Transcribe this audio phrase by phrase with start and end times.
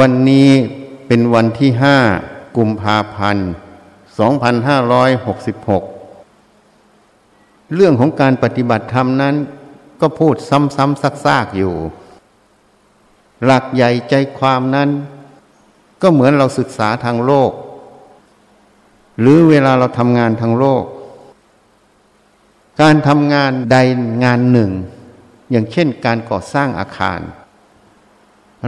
[0.00, 0.50] วันนี้
[1.06, 1.98] เป็นวันที่ห้า
[2.56, 3.48] กุมภาพันธ์
[6.36, 9.34] 2566 เรื่องของการปฏิบัติธรรมนั้น
[10.00, 11.74] ก็พูดซ้ำๆซักๆอยู่
[13.44, 14.90] หลักใหญ่ใจความนั้น
[16.02, 17.50] ก็เหมือนเราศึกษาทางโลก
[19.20, 20.84] หรือเวลาเราทำงานทางโลก
[22.80, 23.76] การทำงานใด
[24.24, 24.70] งานหนึ่ง
[25.50, 27.20] อย่างเช่นการก่อสร้างอาคาร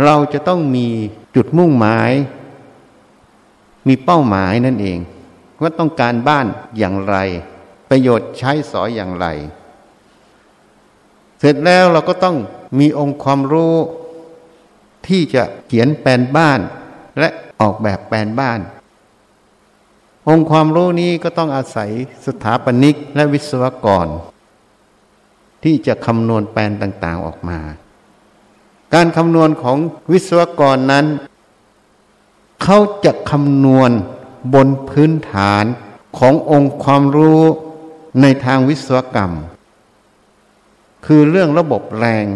[0.05, 0.89] เราจะต้องมี
[1.35, 2.13] จุดมุ่งหมาย
[3.89, 4.99] มีเป้าหมายนั่นเอง
[5.61, 6.47] ว่าต้องการบ้าน
[6.79, 7.17] อย่างไร
[7.89, 9.27] ประโยชน์ใช้สอยอย่างไร
[11.39, 12.37] เสร็จแล้วเราก็ต้อง
[12.79, 13.75] มีองค์ความรู้
[15.07, 16.61] ที่จะเขียนแปลนบ้าน
[17.19, 17.29] และ
[17.61, 18.61] ออกแบบแปลนบ้าน
[20.29, 21.91] องค์ความรู้นี้ก็ต้องอาศัย
[22.27, 24.07] สถาปนิกและวิศวกร
[25.63, 27.59] ที่จะคำนวณแปลนต่างๆออกมา
[28.95, 29.79] การคำนวณของ
[30.13, 31.07] วิศวกรนั้น
[32.63, 33.91] เขาจะคำนวณ
[34.55, 35.65] บนพื้นฐาน
[36.19, 37.43] ขององค์ความรู้
[38.21, 39.33] ในทางวิศวกรรม
[41.07, 42.27] คือเรื่องระบบแรง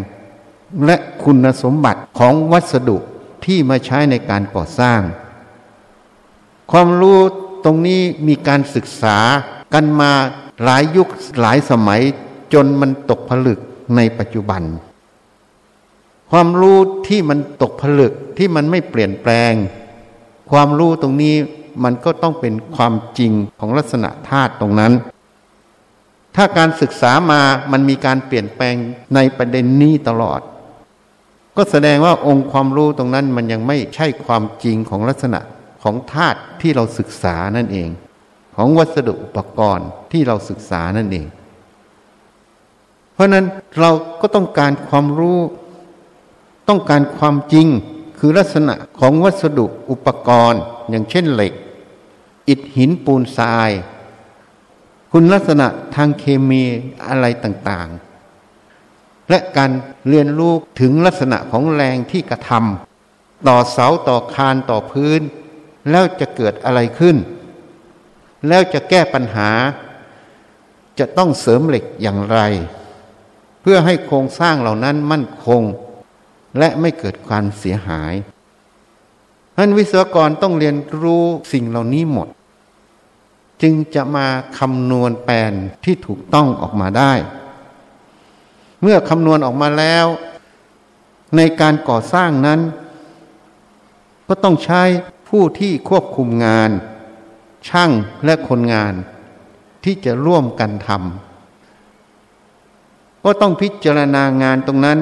[0.87, 2.99] และคุณสมบัติของวัสดุ
[3.45, 5.01] ที่มาใช้ในการก่อสร้าง
[6.71, 7.19] ความรู้
[7.65, 9.19] ตรงนี้มีการศึกษา
[9.75, 10.13] กันมา
[10.65, 11.09] หลายยุค
[11.41, 12.03] หลายสมัย
[12.53, 13.59] จนมันตกผลึก
[13.97, 14.63] ในปัจจุบัน
[16.31, 16.79] ความรู้
[17.09, 19.53] ที่มันตกผลึกที่มันไม่เปลี่ยนแปลง
[20.51, 21.35] ความรู้ตรงนี้
[21.85, 24.93] มันก็ต้องเป็นความจริงของลักษณะธาตุตรงนั้น
[26.37, 27.41] ถ้าการศึกษามา
[27.73, 28.75] มันมีการเปลี่ยนแปลง
[29.15, 30.41] ในประเด็นนี้ตลอด
[31.57, 35.41] ก็แสดงว่าองค์ความรู้ตรงนั้นมันยังไม่ใช่ความจริงของลักษณะ
[35.83, 37.89] ของธาตุที่เราศึกษานั่นเอง
[38.57, 41.27] ของวัสดุอุปกรณ์ที่เราศึกษานั่นเอง
[43.15, 43.47] เพราะนั้น
[43.81, 45.39] เราก็ต้องการความรู้
[46.71, 47.67] ต้องการความจริง
[48.19, 51.53] คือลักษณะของวัสดุอุปกรณ์ อย่างเช่นเหล็ก
[52.49, 53.71] อิฐหินปูนทราย
[55.13, 56.63] คุณลักษณะทางเคมี
[57.07, 59.71] อะไรต่างๆ และการ
[60.09, 65.21] เรียนรู้ถึงลักษณะของแรงที่กระทำต่อเสาต่อคานต่อพื้น
[65.91, 67.17] แล้วจะเกิดอะไรขึ้น
[68.49, 69.51] แล้วจะแก้ปัญหา
[70.99, 72.39] จะต้องเสริมเหล็กอย่างไร
[73.61, 75.63] เพื่อให้โครงสร้างเหล่านั้นมั่นคง
[76.59, 78.15] และไม่เกิดความเสียหาย
[79.57, 82.29] ท่านวิศวกรต้องเรียนรู้สิ่งเหล่านี้หมด
[83.63, 84.27] จึงจะมา
[84.59, 85.53] คำนวณแปลน
[85.85, 87.13] ที่ถูกต้องออกมาได้
[88.81, 90.07] เมื่อคำนวณออกมาแล้ว
[91.37, 92.61] ในการก่อสร้างนั้น
[94.29, 94.83] ก็ต้องใช้
[95.29, 96.71] ผู้ที่ควบคุมงาน
[97.69, 97.91] ช่าง
[98.25, 98.95] และคนงาน
[99.85, 104.99] ที่จะร่วมกันทำก็ต้องพิจารณางานตรงนั้น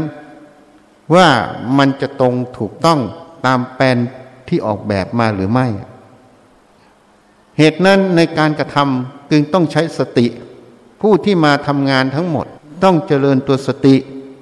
[1.14, 1.28] ว่า
[1.78, 3.00] มันจะตรงถูกต้อง
[3.46, 3.98] ตามแปลน
[4.48, 5.66] ที่ออกแบบมาหรือไม่
[7.58, 10.26] เหตุนั้นในการกระทำจึงต้องใช้สติ
[11.00, 12.46] ผู้ที่มาทำงานทั้งหมด
[12.84, 13.96] ต้องเจริญตัวสติ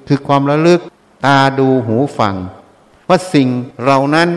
[0.06, 0.80] คือความระลึก
[1.26, 2.34] ตาดูหูฟัง
[3.08, 3.48] ว่าสิ่ง
[3.84, 4.28] เรานั้น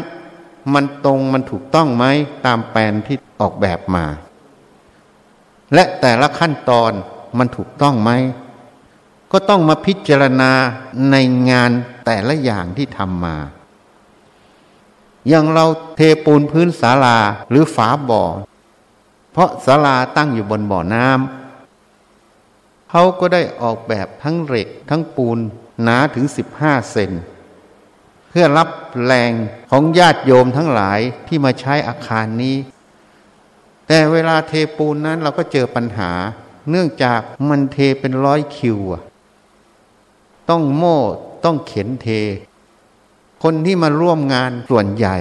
[0.74, 2.06] มันตรงมันถูกต้องไหม
[2.46, 4.06] ตามแปลนที่ออกแบบมา
[5.74, 6.92] และแต่ละขั้นตอน
[7.38, 8.12] มันถูกต้องไหม
[9.32, 10.52] ก็ต้องมาพิจารณา
[11.12, 11.16] ใน
[11.50, 11.72] งาน
[12.06, 13.38] แต่ละอย่างที่ทำมา
[15.28, 17.18] อย่างเราเทปูนพื้นศาลา
[17.50, 18.24] หรือฝาบ่อ
[19.32, 25.38] เพราะศาลาตั้งอยู่บนบ่อน้ำเขาก็ได้ออกแบบทั้งเหล็กทั้งปูน
[25.84, 27.12] หนาถึงสิบห้าเซน
[28.30, 28.70] เพื่อรับ
[29.06, 29.32] แรง
[29.72, 32.58] ของญาติโยมทั้งหลายที่มาใช้อาคารนี้
[33.88, 36.12] แต่เวลาเทปูนนั้นเราก็เจอปัญหา
[36.70, 39.02] เนื่องจากมันเทเป็นร้อยคิวอะ
[40.50, 41.00] ต้องโม่
[41.46, 42.08] ต้องเข็นเท
[43.44, 45.18] คนที่มาร่วมงานส่วนใหญ่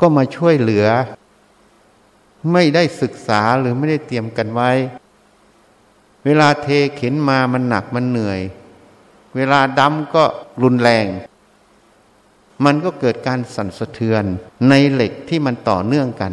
[0.00, 0.86] ก็มาช่วยเหลือ
[2.52, 4.70] ไม่ได้ศึกษาหรือไม่ได้เตรียมกันไว้
[6.24, 8.40] เวลาเทเข็นมามันหนักมันเหนื่อย
[9.36, 10.24] เวลาดำก็
[10.62, 11.06] รุนแรง
[12.64, 14.24] มันก็เกิดการสั่นสะเทือน
[14.68, 16.32] ในเหล็กที่มันต่อเนื่องกัน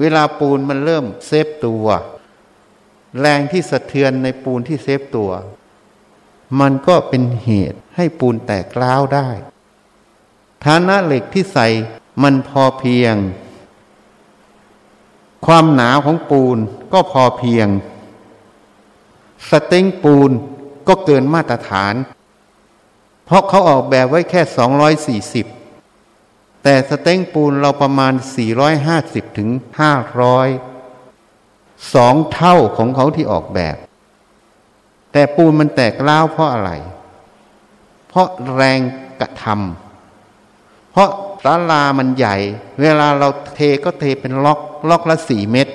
[0.00, 1.86] เวลาปูนมันเริ่มเซฟตัว
[3.20, 5.30] แรงที่สะเทือนในปูนที่เซฟตัว
[6.60, 9.28] มันก็เป็นเหตุให้ปูนแตกร้าวได้
[10.64, 11.66] ฐานะเหล็กที่ใส่
[12.22, 13.14] มันพอเพียง
[15.46, 16.58] ความหนาของปูน
[16.92, 17.68] ก็พอเพียง
[19.50, 20.30] สเต็งปูน
[20.88, 21.94] ก็เกินมาตรฐาน
[23.24, 24.42] เพราะเขาออกแบบไว้แค่
[25.50, 28.12] 240 แต่สเต็งปูนเราประมาณ
[28.74, 29.48] 450ถึง
[30.70, 33.76] 500สองเท่าของเขาที่ออกแบบ
[35.14, 36.70] แต่ปูนมันแตกร้าวเพราะอะไร
[38.08, 38.80] เพราะแรง
[39.20, 41.10] กระทำเพราะ
[41.44, 42.36] ศาลามันใหญ่
[42.80, 45.68] เวลาเราเทก็เทเป็นล็อกล็อกละสี่เม็ด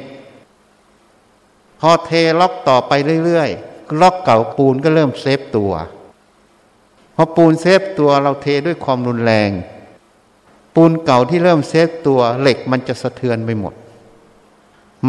[1.79, 2.91] พอเทล็อกต่อไป
[3.25, 5.71] เรื่อยๆล็อกเก่าปูนก็เริ่มเซฟตัว
[7.15, 9.51] พอปูนเซฟตัวเราเทด้วยความรุนแรง
[10.75, 13.73] ปูนเก่าที่เริ่มเซฟตัวเหล็กมันจะสะเทือนไปหมด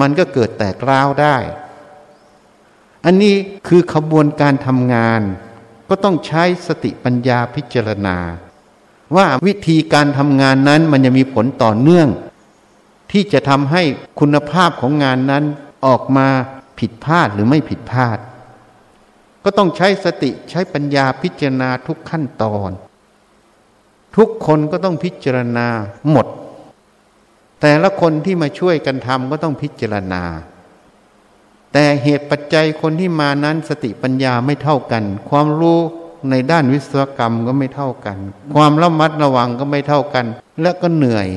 [0.01, 1.37] มันก็เกิดแตกร้าวได้
[3.05, 3.37] อันนี้
[3.69, 5.21] คือขบวนการทำงาน
[5.89, 8.17] ก็ต้องใช้สติปัญญาพิจารณา
[9.17, 12.09] ว่าวิธีการทำงานนั้นมันจะมีผลต่อเนื่อง
[13.13, 13.83] ที่จะทำให้
[14.21, 15.45] คุณภาพของงานนั้น
[15.87, 16.29] ออกมา
[16.79, 18.19] ผิดพลาดหรือไม่ผิดพลาด
[19.45, 22.71] ก็ต้องใช้สติใช้ปัญญาพิจารณาทุกขั้นตอน
[24.17, 25.69] ทุกคนก็ต้องพิจารณา
[26.11, 26.27] หมด
[27.61, 30.23] แต่ละคนที่มาช่วยกันทำก็ต้องพิจารณา
[31.73, 35.79] แต่เหตุปัจจัยคนที่มานั้นสติปัญญาไม่เท่ากัน ความรู้
[36.31, 38.19] ในด้านวิศวกรรมก็ไม่เท่ากัน
[38.55, 40.27] ความระมัดระวังก็ไม่เท่ากัน
[40.63, 41.29] และก็เหนื่อย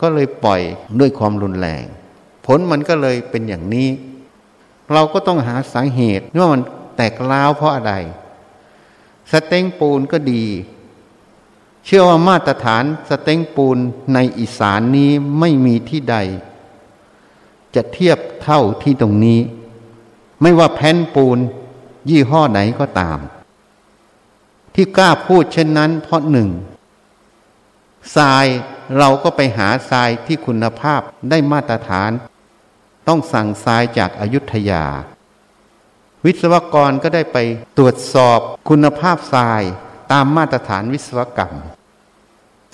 [0.00, 0.60] ก็เลยปล่อย
[1.00, 1.84] ด้วยความรุนแรง
[2.46, 3.88] ผลมันก็เลยเป็นอย่างนี้
[4.92, 6.62] เราก็ต้องหาสาเหตุว่ามัน
[6.96, 7.92] แตกล้าวเพราะอะไร
[9.30, 10.44] สเต็งปูนก็ดี
[11.84, 13.78] เชื่อว่ามาตรฐานสเต็งปูน
[14.14, 16.16] ในอีสานนี้ไม่มีที่ใด
[17.74, 19.40] จะเทียบเท่าที่ตรงนี้
[20.42, 21.38] ไม่ว่าแผ่นปูน
[22.10, 23.18] ยี่ห้อไหนก็ตาม
[24.74, 26.48] ที่กล้าพูดเช่นนั้น เพราะหนึ่ง
[28.16, 28.46] ทราย
[28.98, 31.00] เราก็ไปหาทรายที่คุณภาพ
[31.30, 32.10] ได้มาตรฐาน
[33.08, 34.84] ต้องสั่งทรายจากอายุทยา
[36.24, 37.38] วิศวกรก็ได้ไป
[37.78, 39.62] ตรวจสอบคุณภาพทราย
[40.12, 41.54] ตามมาตรฐานวิศวกรรม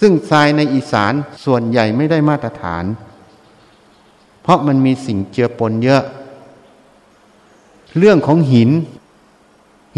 [0.00, 1.12] ซึ่งทรายในอีสาน
[1.44, 2.84] ส่วนใหญ่ไม่ได้มาตรฐาน
[4.44, 6.02] เพราะมันมีสิ่งเจือปนเยอะ
[7.98, 8.70] เรื่องของหิน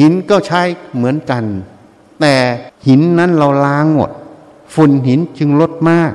[0.00, 0.62] หินก็ใช้
[0.94, 1.44] เหมือนกัน
[2.20, 2.34] แต่
[2.86, 4.10] หินนั้นเราล้างหมด
[4.74, 6.12] ฝุ่นหินจึงลดมาก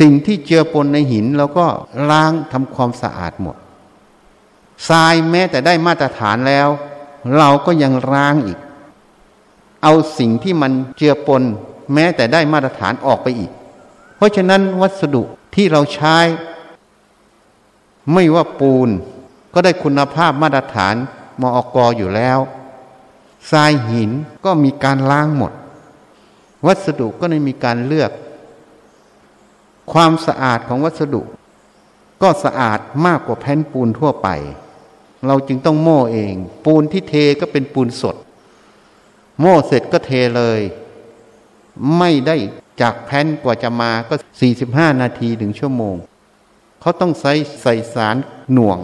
[0.00, 1.66] สิ่งที่เจือปนในหินเราก็
[2.10, 3.56] ล้างทำความสะอาดหมด
[4.88, 6.68] ทรายแม้แต่ได้มาตรฐานแล้ว
[7.36, 8.58] เราก็ยังล้างอีก
[9.82, 11.42] เอาสิ่งที่มันเจือปน
[11.94, 13.50] แม้แต่ได้มาตรฐานออกไปอีก
[14.16, 15.22] เพราะฉะนั้นวัสดุ
[15.54, 16.18] ที่เราใช้
[18.12, 18.88] ไม่ว่าปูน
[19.54, 20.94] ก็ได้คุณภาพมาตรฐาน
[21.40, 22.38] มอกออยู่แล้ว
[23.50, 24.10] ทรายหิน
[24.44, 25.52] ก็มีการล้างหมด
[26.66, 28.10] วัสดุก็ได้มีการเลือก
[29.92, 31.22] ความสะอาดของวัสดุ
[32.22, 34.28] ก็สะอาดมากกว่าแผ่นปูนทั่วไป
[35.26, 36.34] เราจึงต้องโม่เอง
[36.64, 38.16] ปูนที่เทก็เป็นปูนสด
[39.40, 40.60] โม่เสร็จก็เทเลย
[41.98, 42.36] ไม่ได้
[42.80, 44.14] จากแผ่นกว่าจะมาก็
[44.58, 45.96] 45 นาทีถึงชั่วโมง
[46.80, 47.32] เขาต้องใส่
[47.62, 48.16] ใส่สาร
[48.52, 48.78] หน่วง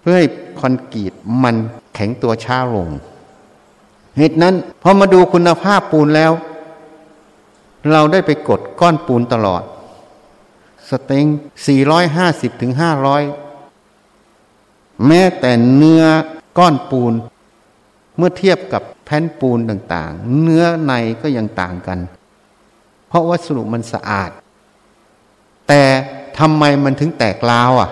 [0.00, 0.26] เพื่อให้
[0.60, 1.12] คอนกรีต
[1.42, 1.56] มัน
[1.94, 2.90] แข็งตัวช้าลง
[4.16, 6.32] เหตุนั้นพอมาดูคุณภาพปูนแล้ว
[7.90, 9.62] เราได้ไปกดก้อนปูนตลอด
[10.88, 11.26] สเต็ง
[11.94, 12.72] 450ถึง
[13.88, 16.04] 500 แม้แต่เนื้อ
[16.58, 17.12] ก้อนปูน
[18.16, 20.92] เมื่อเทียบกับแผ่นปูนต่างๆ เนื้อใน
[21.22, 21.98] ก็ยังต่างกัน
[23.10, 24.30] เพราะวัสดุมันสะอาด
[25.68, 25.82] แต่
[26.38, 27.90] ทำไมมันถึงแตกล้าวอะ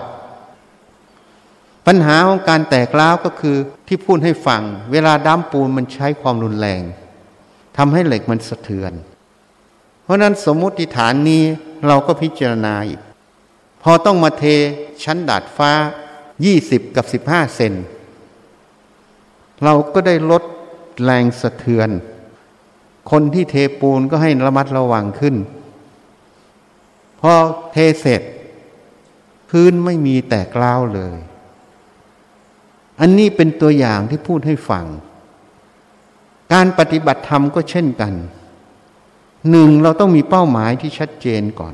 [1.87, 3.55] ปัญหาของการแตกล้าวก็คือ
[3.87, 4.61] ที่พูดให้ฟัง
[4.91, 6.81] เวลาด้ามปูนมันใช้ความรุนแรง
[7.77, 8.93] ทำให้เหล็กมันสะเทือน
[10.03, 11.43] เพราะนั้นสมมติฐานนี้
[11.87, 13.01] เราก็พิจารณาอีก
[13.83, 14.43] พอต้องมาเท
[15.03, 15.71] ชั้นดาดฟ้า
[16.45, 17.73] ยี่สิบกับสิบห้าเซน
[19.63, 20.43] เราก็ได้ลด
[21.03, 21.89] แรงสะเทือน
[23.11, 25.35] คนที่เทปูนก็ให้ระมัดระวังขึ้น
[27.21, 27.33] พอ
[27.71, 28.21] เทเสร็จ
[29.49, 31.17] พื้นไม่มีแตกล้าวเลย
[32.99, 34.85] อันนี้เป็นตัวอย่างที่พูดให้ฟัง
[36.53, 38.13] การปฏิบัติธรรมก็เช่นกัน
[39.49, 41.73] หนึ่งเราต้องมีเป้าหมายที่ชัดเจนก่อน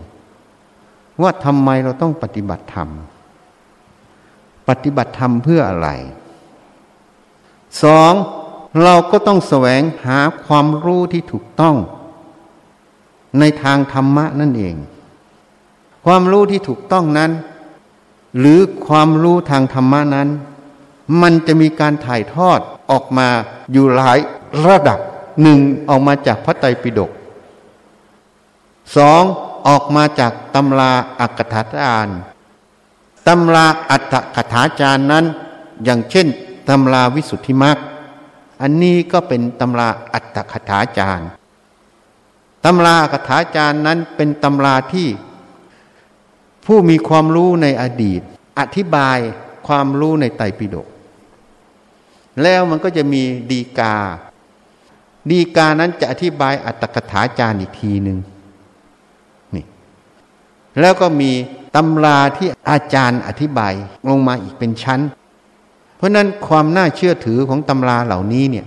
[1.22, 2.90] ว่าทำไมเราต้องปฏิบัติธรรม
[4.70, 5.90] ปฏิบัติธรรมเพื่ออะไร
[7.84, 8.14] สอง
[8.84, 11.76] เราก็ต้องแสวงหาความรู้ที่ถูกต้อง
[13.40, 14.76] ในทางธรรมะนั่นเอง
[16.06, 17.32] ความรู้ที่ถูกต้องนั้น
[18.40, 20.30] หรือความรู้ทางธรรมะนั้น
[21.22, 22.60] มันจะมีการถ่ายทอด
[22.92, 23.28] ออกมา
[23.72, 24.20] อยู่หลาย
[24.68, 25.00] ระดับ
[25.42, 27.12] หนึ่งออกมาจากพระไตรปิฎก
[28.98, 29.24] สอง
[29.68, 32.20] ออกมาจากตำราอักขถาจารย์
[33.28, 35.26] ตำราอัตถกถาจารย์นั้น
[35.84, 36.28] อย่างเช่น
[36.70, 37.78] ตำราวิสุทธิมรรค
[38.62, 41.30] อันนี้ก็เป็นตำราอัตถกถาจารย์
[42.66, 45.08] ตำราคถาจารย์นั้นเป็นตำราที่
[46.66, 48.22] ผู้มีความรู้ในอดีต
[48.60, 49.18] อธิบาย
[49.68, 50.88] ความรู้ในไตรปิฎก
[52.42, 53.22] แล้วมันก็จะมี
[53.52, 53.96] ดีกา
[55.32, 58.18] ดีกานั้นจะอธิบายอัตถกถาจารย์อีกทีหนึ่ง
[59.56, 59.66] นี่
[60.80, 61.32] แล้วก็มี
[61.76, 63.74] ตำราที่อาจารย์อธิบาย
[64.10, 65.00] ลงมาอีกเป็นชั้น
[65.96, 68.66] เพราะนั้นความน่าเชื่อถือของตำราเหล่านี้เนี่ย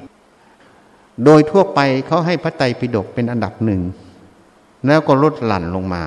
[1.25, 3.81] โดยทั่วไปเขาให้พระไตรปิฎกเป็นอันดับหนึ่ง
[4.87, 6.05] แล้วก็ลดหลั่นลงมา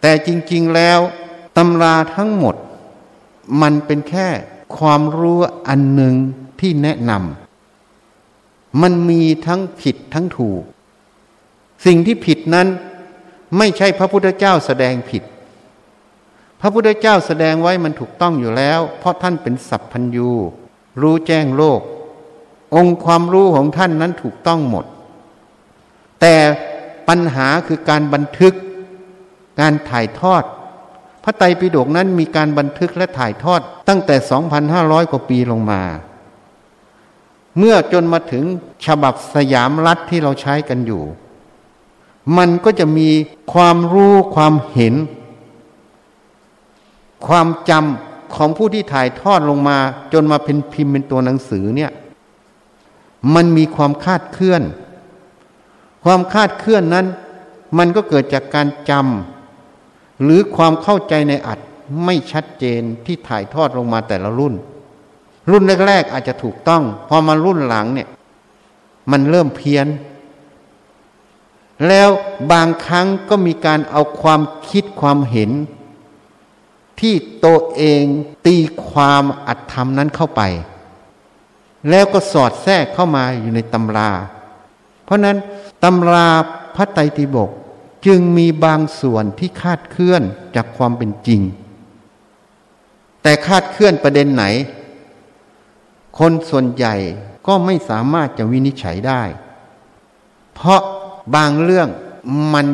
[0.00, 0.98] แต่จริง ๆแล้ว
[1.56, 2.54] ตำราทั้งหมด
[3.62, 4.28] มันเป็นแค่
[4.76, 5.38] ความรู้
[5.68, 6.14] อันหนึ่ง
[6.60, 10.62] ที่แนะนำมันมีทั้งผิดทั้งถูก
[11.86, 12.66] สิ่งที่ผิดนั้น
[13.58, 15.22] ไม่ใช่พระพุทธเจ้าแสดงผิด
[16.64, 20.30] ระพุทธเจ้าแสดงไว้มันถูกต้องอยู่แล้ว เพราะท่านเป็นสัพพัญญู
[21.00, 21.80] รู้แจ้งโลก
[22.74, 24.84] องค์ความรู้ของท่านนั้นถูกต้องหมด
[26.20, 26.34] แต่
[27.08, 28.54] ปัญหาคือการบันทึก
[29.60, 30.42] การถ่ายทอด
[31.24, 34.16] พระไตรปิฎกนั้นมีการบันทึกและถ่ายทอดตั้งแต่
[34.64, 35.82] 2,500 กว่าปีลงมา
[37.58, 38.44] เมื่อจนมาถึง
[38.86, 41.02] ฉบับสยามรัฐที่เราใช้กันอยู่
[42.36, 43.10] มันก็จะมี
[43.52, 44.94] ความรู้ความเห็น
[47.26, 49.78] ความจำของผู้ที่ถ่ายทอดลงมา
[50.12, 51.90] จนมาเป็นพิมพ์เป็นตัวหนังสือเนี่ย
[53.34, 54.62] มันมีความคาดเคลื่อน
[56.04, 57.06] ความคาดเคลื่อนนั้น
[57.78, 61.58] มันก็เกิดจากการจำหรือความเข้าใจในอัด
[62.04, 64.54] ไม่ชัดเจนที่ถ่ายทอดลงมาแต่ละรุ่น
[65.50, 68.08] รุ่นแรกๆอาจจะถูกต้อง พอมารุ่นหลังเนี่ย
[69.10, 69.86] มันเริ่มเพี้ยน
[71.88, 72.08] แล้ว
[72.52, 74.40] บางครั้งก็มีการเอาความ
[74.70, 75.50] คิดความเห็น
[77.00, 78.04] ที่ตัวเอง
[78.46, 78.56] ตี
[78.88, 80.42] ความอัตธรรมนั้นเข้าไป
[81.90, 84.10] แล้วก็สอดแทรกเข้ามาอยู่ในตำรา
[85.04, 85.36] เพราะนั้น
[85.84, 86.28] ตำรา
[86.74, 87.50] พระไตรปิฎก
[88.06, 90.22] จึงมีบางส่วนที่คาดเคลื่อน
[90.56, 91.40] จากความเป็นจริง
[93.22, 94.44] แต่คาดเคลื่อนประเด็นไหน
[96.18, 96.94] คนส่วนใหญ่
[97.46, 99.22] ก็ไม่สามารถจะวินิจฉัยได้
[100.54, 100.80] เพราะ
[101.34, 101.88] บางเรื่อง
[102.54, 102.66] มัน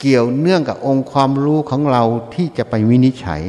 [0.00, 2.02] เกี่ยวเนื่องกับองค์ความรู้ของเรา
[2.34, 3.42] ที่จะไปวินิจฉัย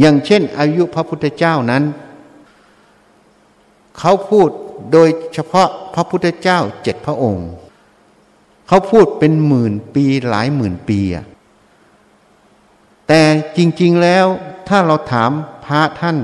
[0.00, 1.84] อย่างเช่น อายุพระพุทธเจ้านั้น
[3.98, 4.48] เขาพูด
[4.92, 7.48] โดยเฉพาะพระพุทธเจ้าเจ็ดพระองค์
[8.68, 11.00] เขาพูดเป็นหมื่นปีหลายหมื่นปี
[13.08, 13.22] แต่
[13.56, 14.26] จริง ๆแล้ว
[14.68, 15.30] ถ้าเราถาม
[15.64, 16.18] พระท่าน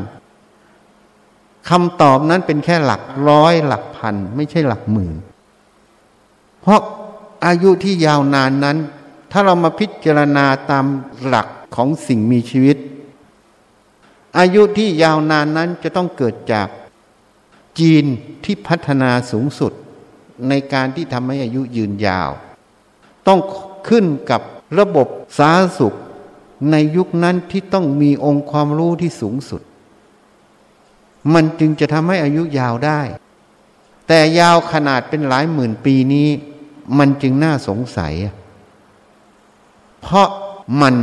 [1.68, 5.14] คำตอบนั้นเป็นแค่หลักร้อยหลักพัน ไม่ใช่หลักหมื่น
[6.60, 6.80] เพราะ
[7.46, 8.76] อายุที่ยาวนานนั้น
[9.30, 10.84] ถ้าเรามาพิจารณาตาม
[11.24, 12.76] หลักของสิ่งมีชีวิต
[14.38, 16.68] อายุที่ยาวนานนั้นจะต้องเกิดจาก
[17.78, 18.04] จีน
[18.44, 19.72] ที่พัฒนาสูงสุด
[20.48, 22.30] ในการที่ทำให้อายุยืนยาว
[23.26, 23.40] ต้อง
[23.88, 24.40] ขึ้นกับ
[24.78, 25.06] ระบบ
[25.38, 25.96] สาธารณสุข
[26.70, 29.62] ในยุคนั้นที่ต้องมีองค์ความรู้ที่สูงสุด
[31.34, 33.00] มันจึงจะทำให้อายุยาวได้
[34.08, 36.28] แต่ยาวขนาดเป็นหลายหมื่นปีนี้
[36.98, 38.14] มันจึงน่าสงสัย
[40.00, 40.28] เพราะ
[40.80, 40.94] มัน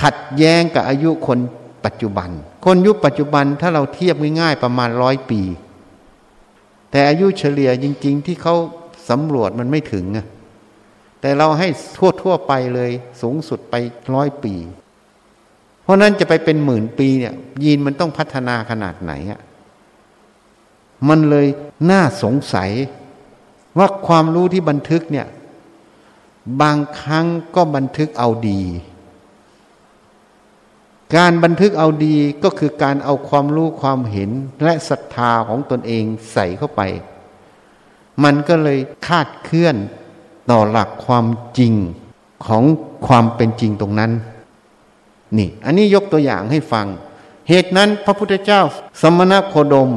[0.00, 1.38] ขัดแย้งกับอายุคน
[1.84, 2.30] ปัจจุบัน
[2.64, 5.42] คนยุคปัจจุบันถ้าเราเทียบง่ายๆประมาณร้อยปี
[6.90, 8.54] แต่อายุเฉลี่ยจริง ๆ ที่เขา
[9.10, 10.26] สำรวจมันไม่ถึงอะ
[11.20, 11.68] แต่เราให้
[12.22, 12.90] ทั่วๆไปเลย
[13.22, 13.74] สูงสุดไป
[14.14, 14.54] ร้อยปี
[15.82, 19.40] เพราะนั้นจะไปเป็นหมื่นปีเนี่ย ยีนมันต้องพัฒนาขนาดไหนอะ
[21.08, 21.46] มันเลย
[21.90, 22.70] น่าสงสัย
[23.78, 25.26] ว่าความรู้ที่บันทึกเนี่ย
[26.62, 28.62] บางครั้งก็บันทึกเอาดี
[31.16, 34.30] การบันทึกเอาดีก็คือการเอาความรู้ความเห็น
[34.62, 36.82] และศรัทธาของตนเองใส่เข้าไป
[38.24, 39.76] มันก็เลยคาดเคลื่อน
[40.50, 41.26] ต่อหลักความ
[41.58, 41.74] จริง
[42.46, 42.64] ของ
[43.06, 44.12] ความเป็นจริงตรงนั้น
[45.38, 46.86] นี่ อันนี้ยกตัวอย่างให้ฟัง
[47.48, 48.60] เหตุนั้นพระพุทธเจ้า
[49.00, 49.90] สมณโคดม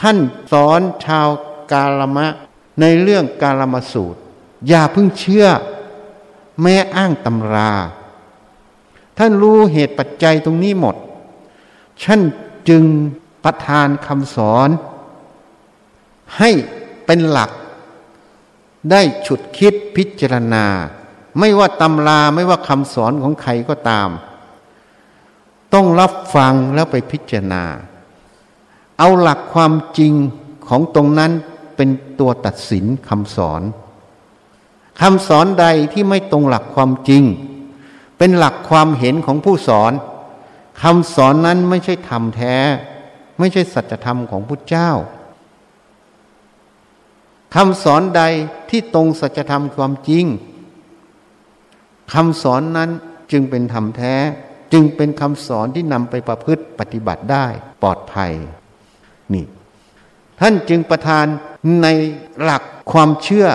[0.00, 0.18] ท่าน
[0.52, 1.28] สอนชาว
[1.72, 2.26] กาลมะ
[2.80, 4.20] ในเรื่องกาลมสูตร
[4.68, 5.46] อย่าเพิ่งเชื่อ
[6.62, 7.72] แม้อ้างตำรา
[9.18, 10.96] ท่านรู้เหตุปัจจัยตรงนี้หมด
[12.04, 12.20] ท่าน
[12.68, 12.84] จึง
[13.44, 14.68] ประทานคำสอน
[16.38, 16.50] ให้
[17.06, 17.50] เป็นหลัก
[18.90, 20.66] ได้ฉุดคิดพิจารณา
[21.38, 24.08] ไม่ว่าตำราไม่ว่าคำสอนของใครก็ตาม
[25.74, 27.64] ต้องรับฟังแล้วไปพิจารณา
[28.98, 30.12] เอาหลักความจริง
[30.68, 31.32] ของตรงนั้น
[31.76, 31.88] เป็น
[32.18, 33.62] ตัวตัดสินคำสอน
[35.00, 37.22] คำสอนใดที่ไม่ตรงหลักความจริง
[38.24, 39.92] เป็นหลักความเห็นของผู้สอน
[40.82, 42.56] คำสอนนั้นไม่ใช่ธรรมแท้
[43.38, 44.90] ไม่ใช่สัจธรรมของพุทธเจ้า
[47.54, 48.22] คำสอนใด
[48.70, 50.24] ที่ตรงสัจธรรมความจริง
[52.14, 52.90] คำสอนนั้น
[53.32, 54.14] จึงเป็นธรรมแท้
[54.72, 57.46] จึงเป็นคำสอนที่นำไปประพฤติปฏิบัติได้
[57.82, 58.32] ปลอดภัย
[59.34, 59.44] นี่
[60.40, 61.26] ท่านจึงประทาน
[61.82, 61.86] ใน
[62.42, 62.62] หลัก
[62.92, 63.46] ความเชื่อ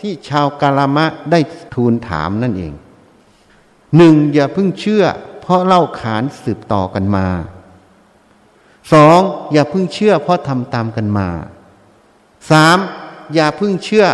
[0.00, 1.40] ที่ชาวกาลามะได้
[1.74, 2.74] ทูลถามนั่นเอง
[3.96, 5.04] หนึ่งอย่าเพิ่งเชื่อ
[5.40, 7.26] เพราะเล่าขานสืบต่อกันมา
[8.92, 9.20] สอง
[9.52, 11.28] อย่าเพิ่งเชื่อ เพราะทำตามกันมา
[12.50, 12.78] สาม
[13.34, 14.06] อย่าเพิ่งเชื่อ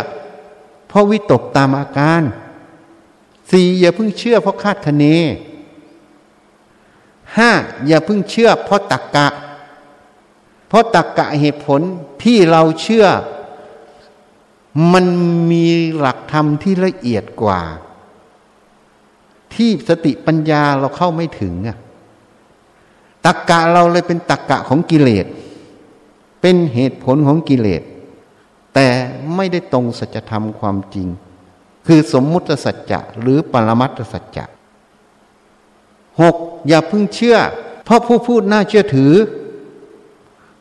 [0.87, 2.21] เพราะวิตกตามอาการ
[3.51, 5.05] สี่อย่าเพิ่งเชื่อ เพราะคาดคะเน
[7.37, 7.51] ห้า
[7.87, 9.27] อย่าเพิ่งเชื่อ เพราะตักกะ
[10.67, 11.81] เพราะตักกะเหตุผล
[12.23, 13.05] ที่เราเชื่อ
[14.93, 15.05] มัน
[15.51, 15.65] มี
[15.97, 17.61] หลักธรรมที่ละเอียดกว่า
[19.55, 21.77] ที่สติปัญญาเราเข้าไม่ถึงอะ
[23.25, 25.25] ตักกะเราเลยเป็นตักกะของกิเลส
[26.41, 27.81] เป็นเหตุผลของกิเลส
[28.73, 28.87] แต่
[29.35, 31.07] ไม่ได้ตรงสัจธรรมความจริง
[31.85, 34.45] คือสมมุติสัจจะหรือปรมัตถสัจจะ
[36.21, 36.35] หก
[36.67, 37.37] อย่าเพิ่งเชื่อ
[37.83, 39.13] เพราะผู้พูดน่าเชื่อถือ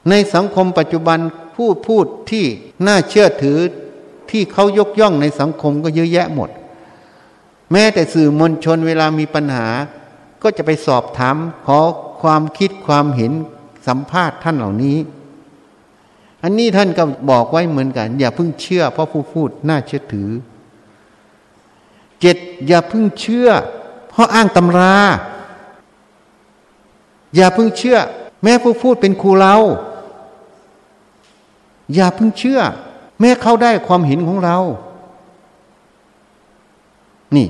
[0.09, 1.19] ในสังคมปัจจุบัน
[1.57, 2.45] ผู้พูดที่
[2.87, 3.59] น่าเชื่อถือ
[4.31, 6.51] ที่เขายกย่องในสังคมก็เยอะแยะหมด
[7.75, 9.69] แม้แต่สื่อมวลชนเวลามีปัญหา
[10.43, 11.79] ก็จะไปสอบถามขอ
[12.23, 13.33] ความคิดความเห็น
[13.87, 14.99] สัมภาษณ์ท่านเหล่านี้
[16.43, 20.31] อันนี้ท่านก็บอกไว้เหมือนกัน อย่าเพิ่งเชื่อ เพราะผู้พูดน่าเชื่อถือ
[22.21, 23.49] เจ็ดอย่าเพิ่งเชื่อ
[24.11, 24.95] เพราะอ้างตำรา
[27.37, 27.99] อย่าเพิ่งเชื่อ
[28.43, 29.57] แม้ผู้พูดเป็นครูเรา
[31.95, 32.61] อย่าเพิ่งเชื่อ
[33.21, 34.59] แม้เขาได้ความเห็นของเรา
[37.37, 37.49] นี่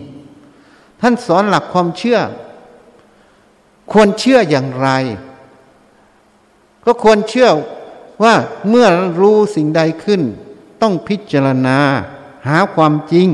[1.06, 2.18] ท่านสอนหลักความเชื่อ
[3.92, 4.88] ควรเชื่ออย่างไร
[6.84, 7.48] ก็ควรเชื่อ
[8.22, 8.34] ว่า
[8.68, 8.86] เมื่อ
[9.20, 10.22] รู้สิ่งใดขึ้น
[10.82, 11.78] ต้องพิจารณา
[12.46, 13.28] หาความจริง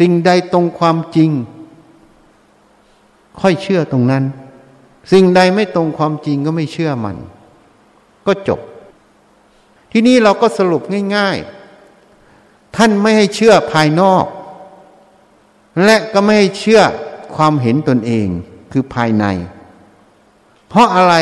[0.00, 1.30] สิ่งใดตรงความจริง
[3.40, 4.24] ค่อยเชื่อตรงนั้น
[5.12, 7.16] สิ่งใดไม่ตรงความจริงก็ไม่เชื่อมัน
[8.26, 8.60] ก็จบ
[9.92, 10.82] ที่นี้เราก็สรุป
[11.16, 11.36] ง่าย
[12.10, 14.26] ๆ ท่านไม่ให้เชื่อภายนอก
[15.84, 16.82] และก็ไม่ให้เชื่อ
[17.34, 18.28] ความเห็นตนเอง
[18.72, 19.24] คือภายใน
[20.68, 21.14] เพราะอะไร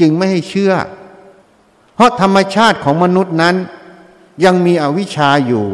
[0.00, 0.72] จึงไม่ให้เชื่อ
[1.94, 3.56] เพราะธรรมชาติของมนุษย์นั้น
[4.44, 5.66] ยังมีอวิชชาอยู่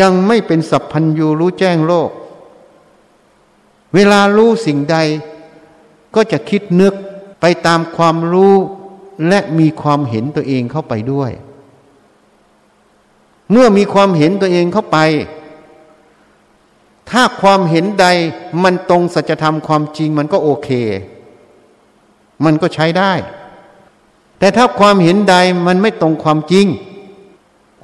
[0.00, 2.10] ยังไม่เป็นสัพพัญญูรู้แจ้งโลก
[3.94, 4.96] เวลารู้สิ่งใด
[6.14, 6.94] ก็จะคิดนึก
[7.40, 8.54] ไปตามความรู้
[9.28, 11.30] และมีความเห็นตัวเองเข้าไปด้วย
[13.50, 14.98] เมื่อมีความเห็นตัวเองเข้าไป
[17.10, 18.06] ถ้าความเห็นใด
[18.62, 20.68] มันตรงสัจธรรมความจริงมันก็โอเค
[22.44, 23.12] มันก็ใช้ได้
[24.38, 25.36] แต่ถ้าความเห็นใด
[25.66, 26.66] มันไม่ตรงความจริง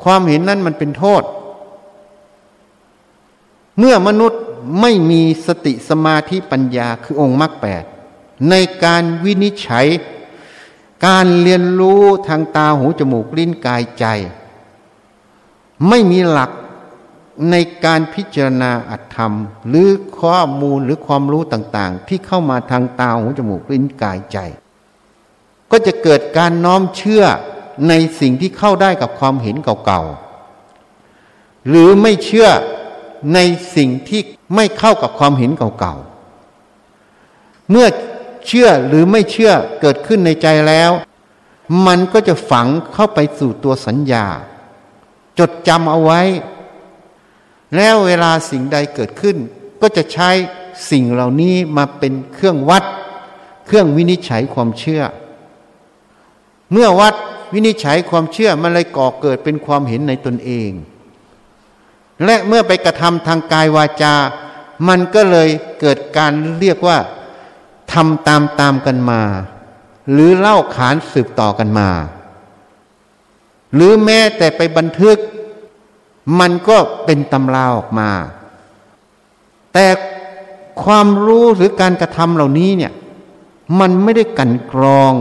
[0.02, 1.22] ความเห็นนั้นมันเป็นโทษ
[3.78, 4.40] เมื่อมนุษย์
[4.80, 7.84] ไม่มีสติสมาธิปัญญาคือองค์มรรคแปด
[8.50, 8.54] ใน
[8.84, 9.86] การวินิจฉัย
[11.06, 14.04] การเรียนรู้ทางตาหูจมูกลิ้นกายใจ
[15.88, 16.50] ไม่มีหลัก
[17.50, 19.32] ในการพิจารณาอัตธรรม
[19.68, 19.88] หรือ
[20.20, 24.38] ข้อมูลหรือความรู้ต่างๆ ที่เข้ามาทางตาหูจมูกลิ้นกายใจ
[25.70, 27.24] ก็จะเกิดการน้อมเชื่อ
[27.88, 32.48] ในสิ่งที่เข้าได้กับความเห็นเก่าๆ หรือไม่เชื่อ
[33.34, 33.38] ใน
[33.76, 34.20] สิ่งที่
[34.54, 37.86] ไม่เข้ากับความเห็นเก่าๆ เมื่อ
[38.46, 40.90] เชื่อหรือไม่เชื่อเกิดขึ้นในใจแล้ว
[41.86, 44.26] มันก็จะฝังเข้าไปสู่ตัวสัญญา
[45.38, 46.20] จดจำเอาไว้
[47.76, 49.36] แล้วเวลาสิ่งใดเกิดขึ้น
[49.80, 50.30] ก็จะใช้
[50.90, 52.84] สิ่งเหล่านี้มาเป็นเครื่องวัด
[53.66, 55.02] เครื่องวินิจฉัยความเชื่อ
[56.72, 57.14] เมื่อวัด
[57.54, 60.70] วินิจฉัยความเชื่อมันเลยก่อเกิดเป็นความเห็นในตนเอง
[62.24, 64.14] และเมื่อไปกระทำทางกายวาจา
[64.88, 65.48] มันก็เลย
[65.80, 66.98] เกิดการเรียกว่า
[67.92, 69.22] ทำตามตามกันมา
[70.12, 71.88] หรือเล่าขานสืบต่อกันมา
[73.74, 75.18] หรือแม้แต่ไปบันทึก
[76.40, 78.10] มันก็เป็นตำราออกมา
[79.72, 79.86] แต่
[80.82, 82.92] ความรู้หรือการกระทำเหล่านี้เนี่ย
[83.80, 85.12] มันไม่ได้กันกรอง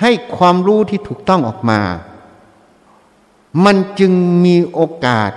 [0.00, 1.80] ให้ความรู้ที่ถูกต้องออกมา
[3.64, 4.12] มันจึง
[4.44, 5.30] มีโอกาส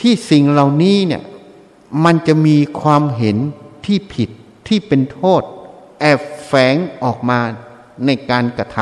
[0.00, 1.22] ที่สิ่งเหล่านี้เนี่ย
[2.04, 3.36] มันจะมีความเห็น
[3.84, 4.30] ที่ผิด
[4.66, 5.42] ที่เป็นโทษ
[6.00, 7.38] แอบแฝงออกมา
[8.06, 8.78] ในการกระท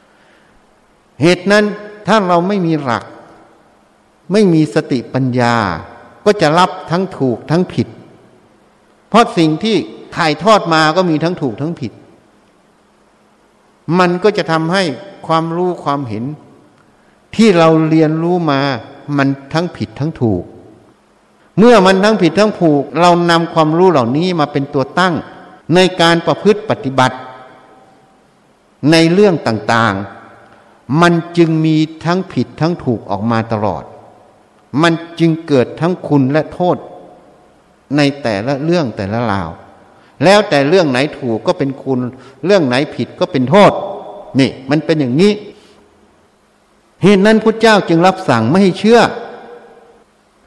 [0.00, 1.64] ำเหตุนั้น
[2.06, 3.04] ถ้าเราไม่มีหลัก
[4.32, 5.54] ไม่มีสติปัญญา
[6.24, 7.88] ก็จะรับทั้งถูกทั้งผิด
[9.08, 9.76] เพราะสิ่งที่
[10.16, 11.92] ถ่ายทอดมาก็มีทั้งถูกทั้งผิด
[13.98, 14.82] มันก็จะทำให้
[15.26, 16.24] ความรู้ความเห็น
[17.36, 18.60] ที่เราเรียนรู้มา
[19.16, 20.44] มันทั้งผิดทั้งถูก
[21.58, 25.14] เมื่อมันทั้งผิดทั้งถูก เรานำความรู้เหล่านี้มาเป็นตัวตั้ง
[25.74, 27.16] ในการประพฤติปฏิบัติ
[28.90, 33.84] ในเรื่องต่างๆ มันจึงมีทั้งผิดทั้งถูกออกมาตลอด
[34.82, 36.76] มันจึงเกิดทั้งคุณและโทษ
[37.96, 39.48] ในแต่ละเรื่องแต่ละราว
[40.24, 42.00] แล้วแต่เรื่องไหนถูกก็เป็นคุณ
[42.44, 43.72] เรื่องไหนผิดก็เป็นโทษ
[44.40, 45.32] นี่ มันเป็นอย่างนี้
[47.02, 49.00] เหตุนั้นพระเจ้าจึงรับสั่งไม่ให้เชื่อ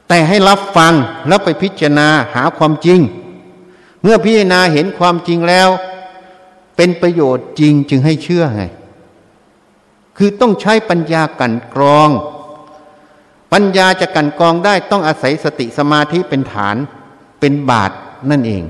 [0.08, 0.92] แต่ให้รับฟัง
[1.28, 3.00] แล้วไปพิจารณาหาความจริง
[4.02, 5.68] เมื่อพิจารณาเห็นความจริงแล้ว
[6.76, 8.64] เป็นประโยชน์จริงจึงให้เชื่อไง
[10.16, 12.10] คือต้องใช้ปัญญากันกรอง
[13.52, 16.76] ปัญญาจะกันกองได้ต้องอาศัยสติสมาธิเป็นฐาน
[17.40, 17.90] เป็นบาท
[18.30, 18.62] นั่นเอง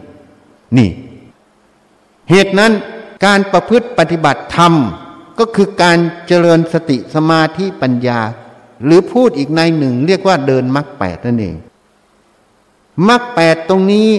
[0.76, 0.90] นี่
[2.30, 2.72] เหตุนั้น
[3.24, 4.74] การประพฤติปฏิบัติธรรม
[5.38, 8.20] ก็คือการเจริญสติสมาธิปัญญา
[8.84, 11.56] หรือพูดอีกในหนึ่ง เรียกว่าเดินมรรคแปดนั่นเอง
[13.08, 14.10] มรรคแปดตรงนี้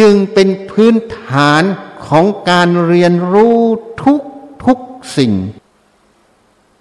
[0.00, 1.62] จึงเป็นพื้นฐาน
[2.06, 3.58] ของการเรียนรู้
[4.02, 4.20] ทุก
[4.64, 4.78] ทุก
[5.16, 5.32] สิ่ง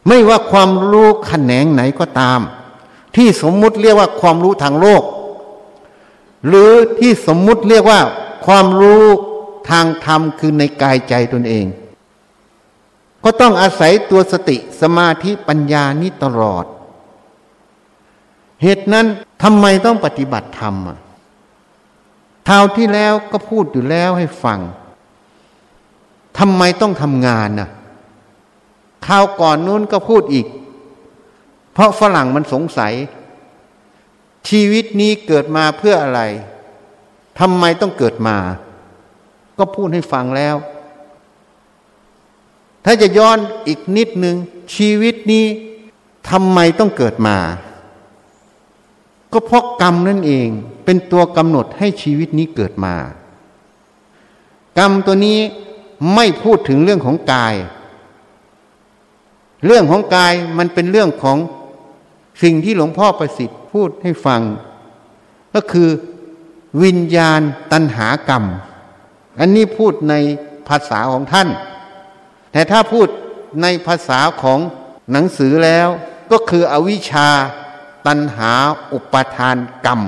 [0.07, 2.39] ไม่ว่าความรู้แขนงไหนก็ตาม
[3.15, 5.03] ที่สมมุติเรียกว่าความรู้ทางโลก
[6.47, 7.99] หรือที่สมมุติเรียกว่า
[8.45, 9.03] ความรู้
[9.69, 11.65] ทางธรรมคือในกายใจตนเอง
[13.23, 16.65] ก็ต้องอาศัยตัวสติสมาธิปัญญานี้ตลอด
[18.61, 19.07] เหตุนั้น
[19.43, 20.99] ทำไมต้องปฏิบัติธรรมอะ
[22.49, 24.59] ท่าที่แล้วก็พูดอยู่แล้วให้ฟัง
[26.39, 27.69] ทำไมต้องทำงานน่ะ
[29.07, 30.45] คราวก่อนนู้นก็พูดอีก
[31.79, 32.93] ราะฝรั่งมันสงสัย
[34.49, 36.21] ชีวิตนี้เกิดมาเพื่ออะไร
[37.39, 38.37] ทำไมต้องเกิดมา
[39.57, 40.55] ก็พูดให้ฟังแล้ว
[42.85, 43.37] ถ้าจะย้อน
[43.67, 44.35] อีกนิดหนึ่ง
[44.75, 45.45] ชีวิตนี้
[46.29, 47.37] ทำไมต้องเกิดมา
[49.33, 50.47] ก็เพราะกรรมนั่นเอง
[50.85, 52.95] เป็นตัวกำหนดให้ชีวิตนี้เกิดมา
[54.77, 55.39] กรรมตัวนี้
[56.15, 57.55] ไม่พูดถึงเรื่องของกาย
[59.65, 61.37] เรื่องของกายมันเป็นเรื่องของ
[62.41, 64.41] สิ่งที่หลวงพ่อประสิทธิ์พูดให้ฟัง
[65.53, 65.89] ก็คือ
[66.83, 68.43] วิญญาณตัณหากรรม
[69.39, 70.13] อันนี้พูดใน
[70.67, 71.49] ภาษาของท่าน
[72.51, 73.07] แต่ถ้าพูด
[73.61, 74.59] ในภาษาของ
[75.11, 75.87] หนังสือแล้ว
[76.31, 77.29] ก็คืออวิชชา
[78.07, 78.51] ตัณหา
[78.93, 80.01] อุปทานกรรม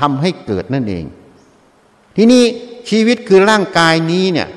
[0.00, 1.04] ทำให้เกิดนั่นเอง
[2.16, 2.44] ที่นี่
[2.88, 4.48] ชีวิตคือร่างกายนี้เนี่ย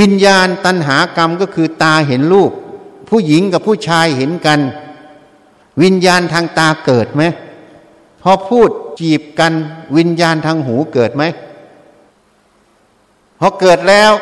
[0.00, 2.52] วิญญาณตัณหากรรมก็คือตาเห็นรูป
[3.08, 4.60] ผู้หญิงกับผู้ชายเห็นกัน
[5.82, 7.22] วิญญาณทางตาเกิดไหม
[8.22, 9.52] พอพูดจีบกัน
[9.96, 11.24] วิญญาณทางหูเกิดไหม
[13.40, 14.12] พอเกิดแล้ว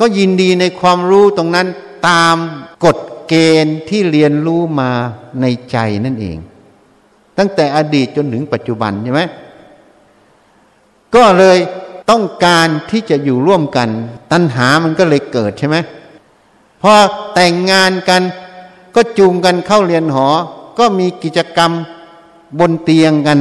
[0.00, 1.66] ก็ยินดีในความรู้ตรงนั้น
[2.08, 2.36] ตาม
[2.84, 4.90] กฎเกณฑ์ที่เรียนรู้มา
[5.40, 6.36] ในใจนั่นเอง
[7.38, 9.22] ตั้งแต่อดีตจนถึงปัจจุบันใช่ไหม
[11.14, 11.58] ก็เลย
[12.10, 13.88] ต้องการที่จะอยู่ร่วมกัน
[14.32, 15.76] ตัณหามันก็เลยเกิดใช่ไหม
[16.82, 16.92] พอ
[17.34, 18.22] แต่งงานกัน
[18.94, 20.28] ก็จูงกันเข้าเรียนหอ
[20.78, 21.72] ก็มีกิจกรรม
[22.58, 23.38] บนเตียงกัน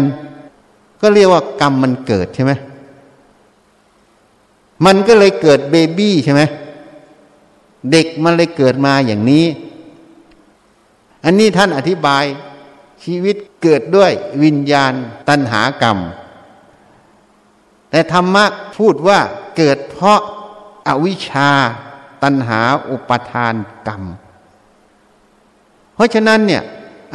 [1.02, 2.52] ก็เรียกว่ากรรมมันเกิดใช่ไหม
[4.86, 6.42] มันก็เลยเกิดเบบี้ใช่ไหม
[7.92, 9.46] เด็กมันเลยเกิดมาอย่างนี้
[11.24, 12.24] อันนี้ท่านอธิบาย
[13.04, 14.12] ชีวิตเกิดด้วย
[14.44, 14.94] วิญญาณ
[15.30, 15.98] ตัณหากรรม
[17.90, 18.46] แต่ธรรมะ
[18.78, 19.20] พูดว่า
[19.58, 20.20] เกิดเพราะ
[20.88, 21.52] อาวิชชา
[22.24, 23.54] ตัณหาอุปทาน
[23.88, 24.04] กรรม
[25.94, 26.64] เพราะฉะนั้นเนี่ย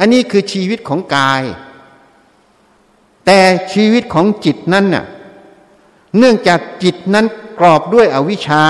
[0.01, 1.43] อันนี้คือชีวิตของกาย
[3.25, 3.39] แต่
[3.73, 5.05] ชีวิตของจิตนั้นน่ะ
[6.17, 7.25] เนื่องจากจิตนั้น
[7.59, 8.63] กรอบด้วยอวิชชา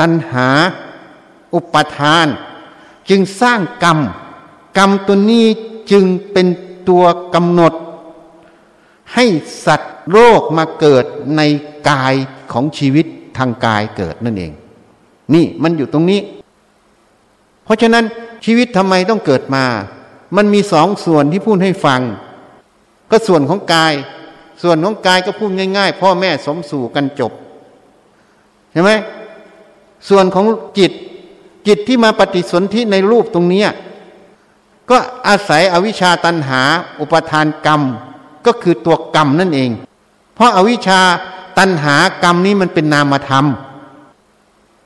[0.00, 0.48] ตัณหา
[1.54, 2.26] อุปทาน
[3.08, 3.98] จึงสร้างกรรม
[4.78, 5.46] กรรมตัวนี้
[5.90, 6.46] จึงเป็น
[6.88, 7.72] ตัวกำหนด
[9.14, 9.24] ให้
[9.66, 11.04] สัตว์โรคมาเกิด
[11.36, 11.40] ใน
[11.90, 12.14] กาย
[12.52, 14.52] ของชีวิตทางกายเกิดนั่นเอง
[15.34, 16.20] นี่มันอยู่ตรงนี้
[17.64, 18.04] เพราะฉะนั้น
[18.44, 19.64] ชีวิตทำไมต้องเกิดมา
[20.36, 22.00] มันมีสองส่วนที่พูดให้ฟัง
[23.10, 23.94] ก็ส่วนของกาย
[24.62, 27.32] ส่วนของกายก็พูดง่าย ๆ พ่อแม่สมสู่กันจบ
[28.72, 28.90] ใช่ไหม
[30.08, 30.46] ส่วนของ
[30.78, 30.92] จิต
[31.66, 33.64] จิตที่มาปฏิสนธิในรูปตรงนี้
[34.90, 34.96] ก็
[35.28, 36.62] อาศัยอวิชชาตันหา
[37.00, 37.80] อุปทานกรรม
[38.46, 39.70] ก็คือตัวกรรมนั่นเอง
[40.34, 41.00] เพราะอาวิชชา
[41.58, 43.46] ตัณหากรรมนี้มันเป็นนามธรรม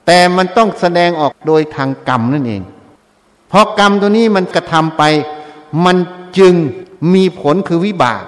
[0.07, 2.63] แต่มันต้องแสดงออกโดยทางกรรมนั่นเอง
[3.57, 5.03] พราะกรรมตัวนี้มันกระทำไป
[5.85, 5.97] มัน
[6.39, 6.55] จึง
[7.15, 8.25] มีผลคือวิบาก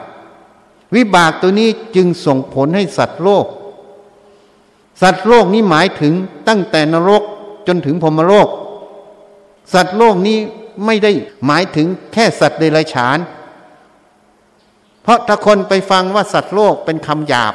[0.96, 3.46] วิบากตัวนี้จึงส่งผลให้สัตว์โลก
[5.02, 6.14] สัตว์โลกนี้หมายถึง
[6.48, 7.22] ตั้งแต่นรก
[7.66, 8.48] จนถึงพรมโลก
[9.74, 10.38] สัตว์โลกนี้
[10.84, 11.12] ไม่ได้
[11.46, 13.18] หมายถึงแค่สัตว์เดรัจฉาน
[15.02, 17.54] เพราะถ้าคนไปฟังว่าสัตว์โลกเป็นคำหยาบ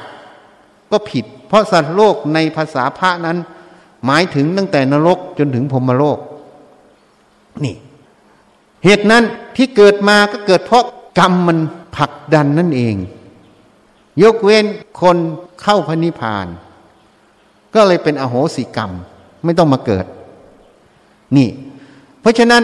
[0.92, 3.38] ก็ผิด เพราะสัตว์โลกในภาษาพระนั้น
[4.06, 6.20] หมายถึงตั้งแต่นรกจนถึงพรมโลก
[7.66, 7.76] นี่
[8.84, 9.24] เหตุนั้น
[9.56, 10.86] ที่เกิดมาก็เกิดเพราะ
[11.20, 11.60] กรรมมัน
[11.98, 12.96] ผลักดันนั่นเอง
[14.24, 14.66] ยกเว้น
[15.02, 15.18] คน
[15.62, 16.48] เข้าพระนิพพาน
[17.74, 18.92] ก็เลยเป็นอโหสิกรรม
[19.44, 20.06] ไม่ต้องมาเกิด
[21.38, 21.50] นี่
[22.22, 22.64] เพราะฉะนั้น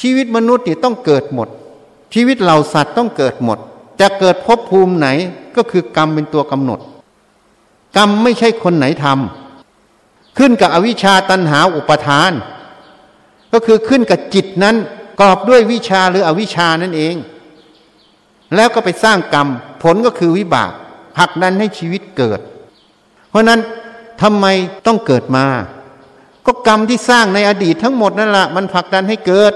[0.00, 1.48] ชีวิตมนุษย์นี่ต้องเกิดหมด
[2.14, 3.58] ชีวิตเหล่าสัตว์ต้องเกิดหมด
[4.00, 5.08] จะเกิดภพภูมิไหน
[5.56, 6.80] ก็คือกรรมเป็นตัวกำหนด
[7.96, 12.32] กรรมไม่ใช่คนไหนทำขึ้นกับอวิชชาตันหาอุปทาน
[13.52, 14.76] ก็คือขึ้นกับจิตนั้น
[15.20, 17.16] กรอบด้วยวิชาหรืออวิชานั่นเอง
[18.54, 19.48] แล้วก็ไปสร้างกรรม
[19.82, 20.72] ผลก็คือวิบาก
[21.18, 22.40] หักดันให้ชีวิตเกิด
[23.30, 23.60] เพราะนั้น
[24.22, 24.46] ทำไม
[24.86, 25.46] ต้องเกิดมา
[26.46, 29.52] ก็กรรมที่สร้างในอดีตทั้งหมดนั่นแหละมันผลักดันให้เกิด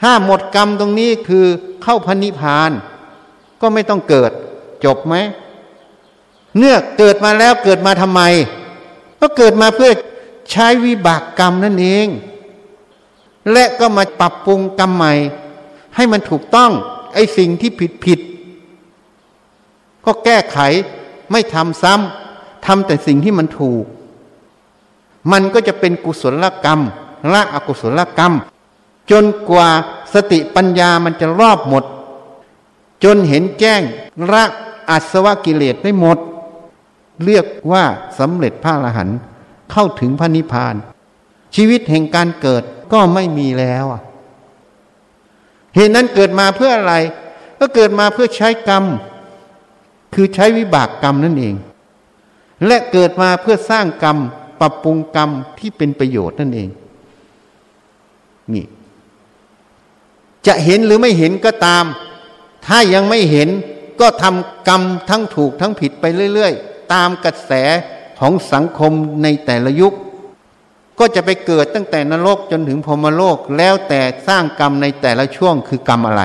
[0.00, 1.46] ถ้าหมดกรรมตรงนี้คือ
[1.82, 2.70] เข้าพันิพาน
[3.60, 4.30] ก็ไม่ต้องเกิด
[4.84, 5.14] จบไหม
[6.58, 8.22] เนื่อเกิดมาแล้วเกิดมาทำไม
[9.20, 9.90] ก็เกิดมาเพื่อ
[10.50, 12.06] ใช้วิบากกรรมนั่นเอง
[13.52, 15.12] และก็มาปรับปรุงกรรมใหม่
[15.96, 16.70] ให้มันถูกต้อง
[17.14, 18.20] ไอ้สิ่งที่ผิดผิด
[20.04, 20.58] ก็แก้ไข
[21.30, 23.84] ไม่ทำซ้ำทำแต่สิ่งที่มันถูก
[25.32, 26.80] มันก็จะเป็นกุศลกรรม
[27.32, 28.34] ละอกุศลกรรม
[29.10, 29.68] จนกว่า
[30.14, 31.84] สติปัญญามันจะรอบหมด
[33.04, 33.82] จนเห็นแจ้ง
[34.32, 34.44] ละ
[34.90, 36.18] อัศวกิเลสได้หมด
[37.24, 37.84] เรียกว่า
[38.18, 39.18] สำเร็จพระอรหันต์
[39.72, 40.74] เข้าถึงพระนิพพาน
[41.54, 43.84] ชีวิตแห่งการเกิด ก็ไม่มีแล้ว
[45.74, 46.94] เหตุนั้นเกิดมาเพื่ออะไร
[47.58, 48.84] ก็เกิดมาเพื่อใช้กรรม
[50.14, 51.54] คือใช้วิบากกรรมนั่นเอง
[52.66, 54.16] และเกิดมาเพื่อสร้างกรรม
[54.60, 56.68] ปรับปรุงกรรมที่เป็นประโยชน์นั่นเอง
[58.54, 58.64] นี่
[60.46, 61.84] จะเห็นหรือไม่เห็นก็ตาม
[62.66, 63.48] ถ้ายังไม่เห็น
[64.00, 67.52] ก็ทำกรรมทั้งถูกทั้งผิดไปเรื่อย ๆ ตามกระแส
[68.18, 69.94] ของสังคมในแต่ละยุค
[71.04, 76.22] ก็จะไปเกิดตั้งแต่นรกจนถึงพรมโลกแล้วแต่สร้างกรรมในแต่ละช่วงคือกรรมอะไร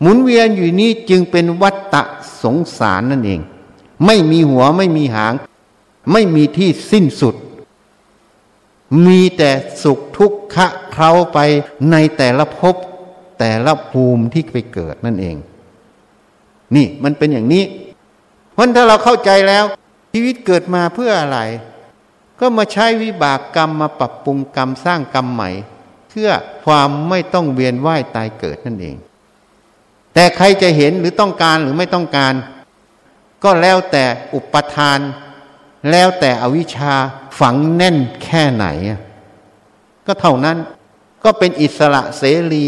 [0.00, 2.02] หมุนเวียนอยู่นี้จึงเป็นวัฏฏะ
[2.42, 3.40] สงสารนั่นเอง
[4.06, 5.32] ไม่มีหัวไม่มีหาง
[6.12, 7.34] ไม่มีที่สิ้นสุด
[9.06, 9.50] มีแต่
[9.82, 11.38] สุขทุกขะเคล้าไป
[11.90, 12.76] ในแต่ละภพ
[13.38, 15.36] แต่ละภูมิที่ไปเกิดนั่นเอง
[16.74, 17.64] นี่มันเป็นอย่างนี้
[18.52, 19.64] เพราะถ้าเราเข้าใจแล้ว
[20.12, 21.38] ชีวิตเกิดมาเพื่ออะไร
[22.44, 25.50] ก็มาใช้วิบากกรรมมาปรับปรุงกรรมสร้างกรรมใหม่
[26.10, 26.30] เพื่อ
[26.64, 28.96] ความไม่ต้องเวียนว่ายตายเกิดนั่นเอง
[30.14, 32.34] แต่ใครจะเห็นหรือต้องการหรือไม่ต้องการ
[33.44, 34.98] ก็แล้วแต่อุปทาน
[35.90, 36.94] แล้วแต่อวิชชา
[37.40, 38.66] ฝังแน่นแค่ไหน
[40.06, 40.56] ก็เท่านั้น
[41.24, 42.66] ก็เป็นอิสระเสรี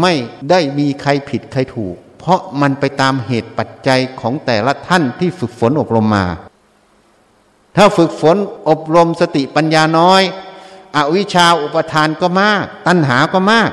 [0.00, 0.12] ไม่
[0.50, 6.26] ได้มีใครผิดใครถูก เพราะมันไปตามเหตุปัจจัยของแต่ละท่านที่ฝึกฝนอบรมมา
[7.80, 8.36] ถ้าฝึกฝน
[8.68, 10.22] อบรมสติปัญญาน้อย
[10.96, 13.70] อวิชชาอุปทานก็มาก ตัณหาก็มาก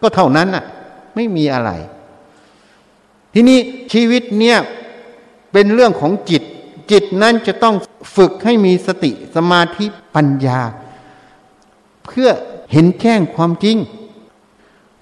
[0.00, 0.64] ก็เท่านั้นน่ะ
[1.14, 1.70] ไม่มีอะไร
[3.32, 3.58] ทีนี้
[3.92, 4.58] ชีวิตเนี่ย
[5.52, 6.42] เป็นเรื่องของจิต
[6.90, 7.74] จิตนั้นจะต้อง
[8.16, 10.60] ฝึกให้มีสติสมาธิปัญญา
[12.06, 12.28] เพื่อ
[12.72, 13.76] เห็นแจ้งความจริง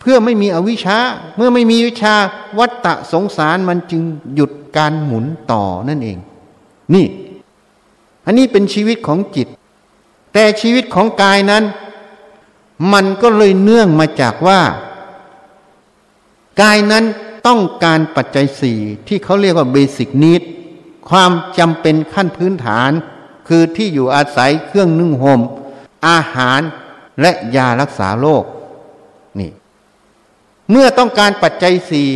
[0.00, 0.98] เพื่อไม่มีอวิชชา
[1.36, 2.14] เมื่อไม่มีวิชา
[2.58, 4.02] วัตตะสงสารมันจึง
[4.34, 6.18] หยุดการหมุนต่อนั่นเอง
[6.94, 7.06] นี่
[8.24, 9.48] อันนี้เป็นชีวิตของจิต
[10.32, 11.64] แต่ชีวิตของกายนั้น
[12.92, 14.60] มันก็เลยเนื่องมาจากว่า
[16.60, 17.04] กายนั้น
[17.46, 20.42] ต้องการปัจจัยสี่ที่เขาเรียกว่าเบสิกนิด
[21.08, 22.90] ความจำเป็นขั้นพื้นฐาน
[23.48, 25.40] คือที่อยู่อาศัยเครื่องนึ่งห่ม
[26.08, 26.60] อาหาร
[27.20, 28.44] และยารักษาโรค
[29.38, 29.50] นี่
[30.70, 32.10] เมื่อต้องการปัจจัยสี่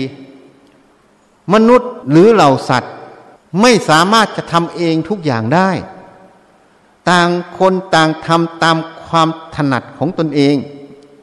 [1.53, 2.95] มนุษย์หรือเหล่าสัตว์
[3.63, 5.71] ไม่สามารถจะทำเองทุกอย่างได้
[7.11, 10.57] ต่างคนต่างทำตามความถนัดของตนเอง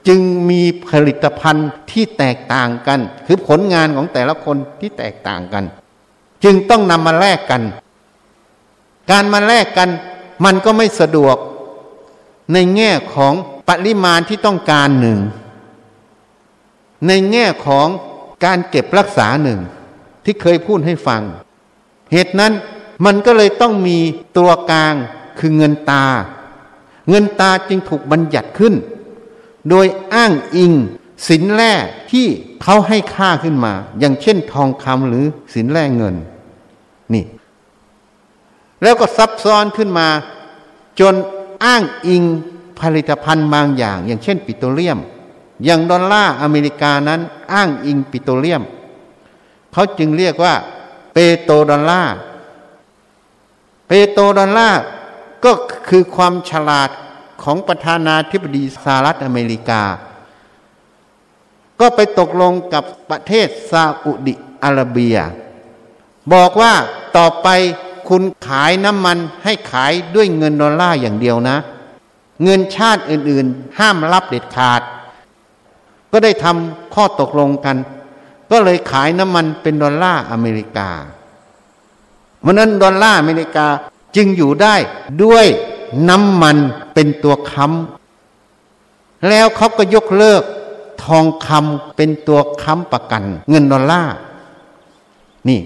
[0.08, 0.20] จึง
[0.50, 5.64] มีผลิตภัณฑ์ที่แตกต่างกัน คือผลงานของแต่ละคนที่แตกต่างกัน
[6.44, 7.64] จึงต้องนำมาแลกกัน
[9.12, 9.90] การมาแลกกัน
[10.46, 11.38] มันก็ไม่สะดวก
[12.54, 13.34] ในแง่ของ
[13.70, 15.20] ปริมาณที่ต้องการหนึ่ง
[17.08, 17.88] ในแง่ของ
[18.46, 19.60] การเก็บรักษาหนึ่ง
[20.24, 21.22] ที่เคยพูดให้ฟัง
[22.12, 22.54] เหตุนั้น
[23.06, 23.98] มันก็เลยต้องมี
[24.38, 24.96] ตัวกลาง
[25.40, 26.06] คือเงินตา
[27.10, 28.74] เงินตาจึงถูกบัญญัติขึ้น
[29.70, 30.74] โดยอ้างอิง
[31.28, 31.74] สินแร่
[32.12, 32.28] ที่
[32.62, 36.16] เขาให้ค่าขึ้นมา อย่างเช่นทองคำหรือสินแร่เงิน
[37.14, 37.26] นี่
[38.82, 40.08] แล้วก็ซับซ้อนขึ้นมา
[41.00, 41.16] จน
[41.66, 42.24] อ้างอิง
[42.80, 45.00] ผลิตภัณฑ์บางอย่าง อย่างเช่น ปิโตรเลียม
[45.64, 47.22] อย่างดอลลาร์อเมริกานั้น
[47.54, 48.64] อ้างอิงปิโตรเลียม
[49.72, 50.54] เขาจึงเรียกว่า
[51.14, 52.16] petrodollar
[53.88, 54.82] petrodollar
[55.46, 55.54] ก็
[55.90, 56.90] คือความฉลาด
[57.44, 59.84] ของประธานาธิบดีสหรัฐอเมริกา
[61.80, 65.18] ก็ไปตกลงกับประเทศซาอุดิอาระเบีย
[66.34, 66.74] บอกว่า
[67.18, 67.48] ต่อไป
[68.10, 71.58] คุณขายน้ำมันให้ขายด้วยเงินดอลลาร์อย่างเดียวนะ
[72.44, 74.82] เงินชาติอื่นๆ ห้ามรับเด็ดขาด
[76.12, 77.78] ก็ได้ทำข้อตกลงกัน
[78.52, 80.90] ก็เลยขายน้ำมันเป็นดอลลาร์อเมริกา
[82.42, 83.68] เพราะนั้นดอลลาร์อเมริกา
[84.16, 84.76] จึงอยู่ได้
[85.24, 85.46] ด้วย
[86.10, 86.58] น้ำมัน
[86.94, 90.44] เป็นตัวค้ำแล้วเขาก็ยกเลิก
[91.04, 94.16] ทองคำเป็นตัวค้ำประกัน เงินดอลลาร์
[95.50, 95.60] นี่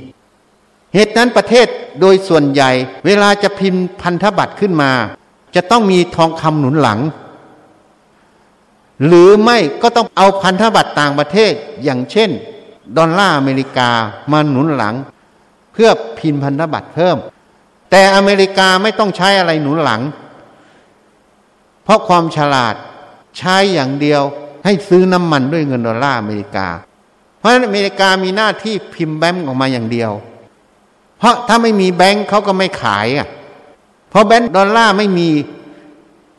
[0.93, 1.67] เหตุนั้นประเทศ
[2.01, 2.71] โดยส่วนใหญ่
[3.05, 4.91] เวลาจะพิมพ์พันธบัตรขึ้นมา
[5.55, 6.99] จะต้องมีทองคำหนุนหลัง
[9.05, 11.51] หรือไม่ก็ต้องเอาพันธบัตรต่างประเทศ
[11.83, 12.29] อย่างเช่น
[12.97, 13.89] ดอลลาร์อเมริกา
[14.31, 14.95] มาหนุนหลัง
[15.73, 17.17] เพื่อพิมพ์พันธบัตรเพิ่ม
[17.91, 20.01] แต่อเมริกาไม่ต้องใช้อะไรหนุนหลัง
[21.83, 22.75] เพราะความฉลาด
[23.37, 24.21] ใช้อย่างเดียว
[24.65, 26.67] ให้ซื้อน้ำมันด้วยเงินดอลลาร์อเมริกา
[27.37, 30.11] เพราะฉะนั้นอเมริกามีหน้าที่พิมพ์แบงก์ออกมาอย่างเดียว
[31.19, 33.27] เพราะถ้าไม่มีแบงก์เขาก็ไม่ขายอะ
[34.09, 35.29] เพราะแบงก์ดอลลาร์ไม่มี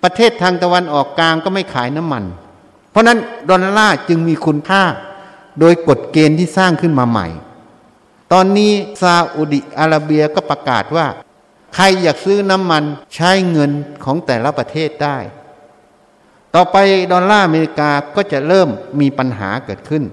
[0.03, 2.25] ประเทศทางตะวันออกกลางก็ไม่ขายน้ำมัน
[2.91, 3.19] เพราะนั้น
[3.51, 4.83] ดอลลาร์จึงมีคุณค่า
[5.61, 7.27] โดยกฎเกณฑ์ที่สร้างขึ้นมาใหม่
[8.33, 11.07] ตอนนี้ซาอุดิอาระเบียก็ประกาศว่า
[11.75, 13.71] ใครอยากซื้อน้ำมันใช้เงิน
[14.05, 15.19] ของแต่ละประเทศได้
[16.55, 16.77] ต่อไป
[17.13, 18.69] ดอลลาร์อเมริกาก็จะเริ่ม
[19.01, 20.05] มีปัญหาเกิดขึ้น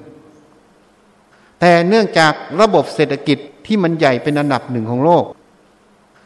[1.60, 5.24] แต่เนื่องจากระบบเศรษฐกิจที่มันใหญ่เป็นอันดับหนึ่งของโลก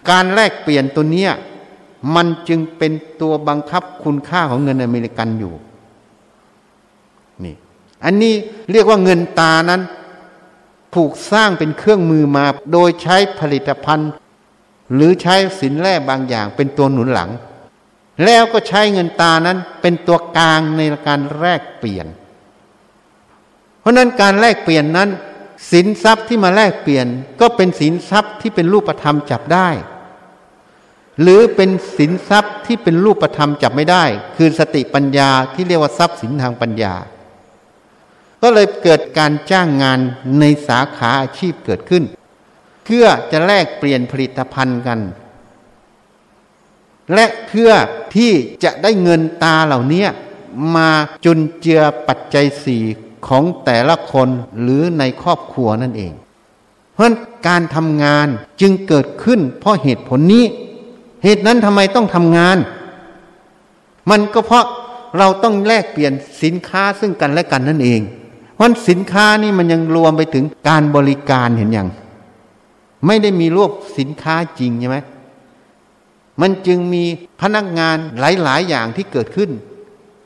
[0.10, 1.32] การแลกเปลี่ยนตัวเนี้ย
[2.16, 2.92] มันจึงเป็น
[3.22, 5.54] ตัวบังคับคุณค่าของเงินอเมริกันอยู่
[7.44, 7.56] นี่
[8.06, 8.34] อันนี้
[8.72, 9.82] เรียกว่าเงินตานั้น
[10.96, 14.12] ถูกสร้างเป็นเครื่องมือมา โดยใช้ผลิตภัณฑ์
[14.94, 17.30] หรือใช้สินแร่บางอย่างเป็นตัวหนุนหลัง
[18.26, 22.08] แล้วก็ใช้เงินตานั้นเป็นตัวกลางในการแลกเปลี่ยน
[23.80, 25.10] เพราะนั้นการแลกเปลี่ยนนั้น
[25.72, 27.08] สินทรัพย์ที่มาแลกเปลี่ยน
[27.42, 29.70] ก็เป็นสินทรัพย์ที่เป็นรูปธรรมจับได้
[31.22, 34.04] หรือเป็นสินทรัพย์ที่เป็นรูปธรรมจับไม่ได้
[34.38, 36.94] คือสติปัญญาที่เรียกว่าทรัพย์สินทางปัญญา
[38.42, 40.00] ก็เลยเกิดการจ้างงาน
[40.40, 42.04] ในสาขาอาชีพเกิดขึ้น
[42.96, 45.00] พื่อจะแลกเปลี่ยนผลิตภัณฑ์กัน
[47.14, 47.72] และเพื่อ
[48.16, 48.32] ที่
[48.64, 50.06] จะได้เงินตาเหล่านี้
[50.76, 50.90] มา
[51.26, 52.84] จุนเจือปัจจัยสี่
[53.28, 54.30] ของแต่ละคน
[54.62, 56.14] หรือในครอบครัวนั่นเอง
[56.94, 57.14] เพราะ
[57.48, 58.28] การทำงาน
[58.62, 60.46] จึงเกิดขึ้นเพราะเหตุผลนี้
[61.24, 62.58] เหตุนั้นทำไมต้องทำงาน
[64.10, 64.66] มันก็เพราะ
[65.18, 68.02] เราต้องแลกเปลี่ยนสินค้าซึ่งกันและกันนั่นเอง
[68.56, 71.90] เพราะสินค้านี่มันยังรวมไปถึงการบริการเห็นอย่าง
[73.06, 74.98] ไม่ได้มีรูปสินค้าจริงใช่ไหม
[76.42, 77.04] มันจึงมี
[77.42, 79.50] พนักงานหลาย ๆ อย่างที่เกิดขึ้น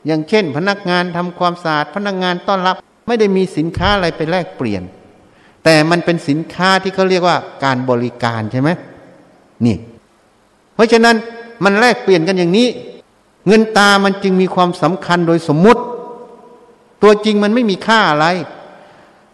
[0.06, 4.82] อย่างเช่น พนักงานทำความสะอาดพนักงานต้อนรับ ไม่ได้มีสินค้าอะไรไปแลกเปลี่ยน
[5.64, 8.70] แต่มันเป็นสินค้าที่เขาเรียกว่าการบริการใช่ไหม
[9.66, 9.76] นี่
[10.74, 11.16] เพราะฉะนั้น
[11.64, 12.68] มันแลกเปลี่ยนกันอย่างนี้
[13.46, 15.82] เงินตามันจึงมีความสำคัญโดยสมมุติ
[17.02, 18.26] ตัวจริงมันไม่มีค่าอะไร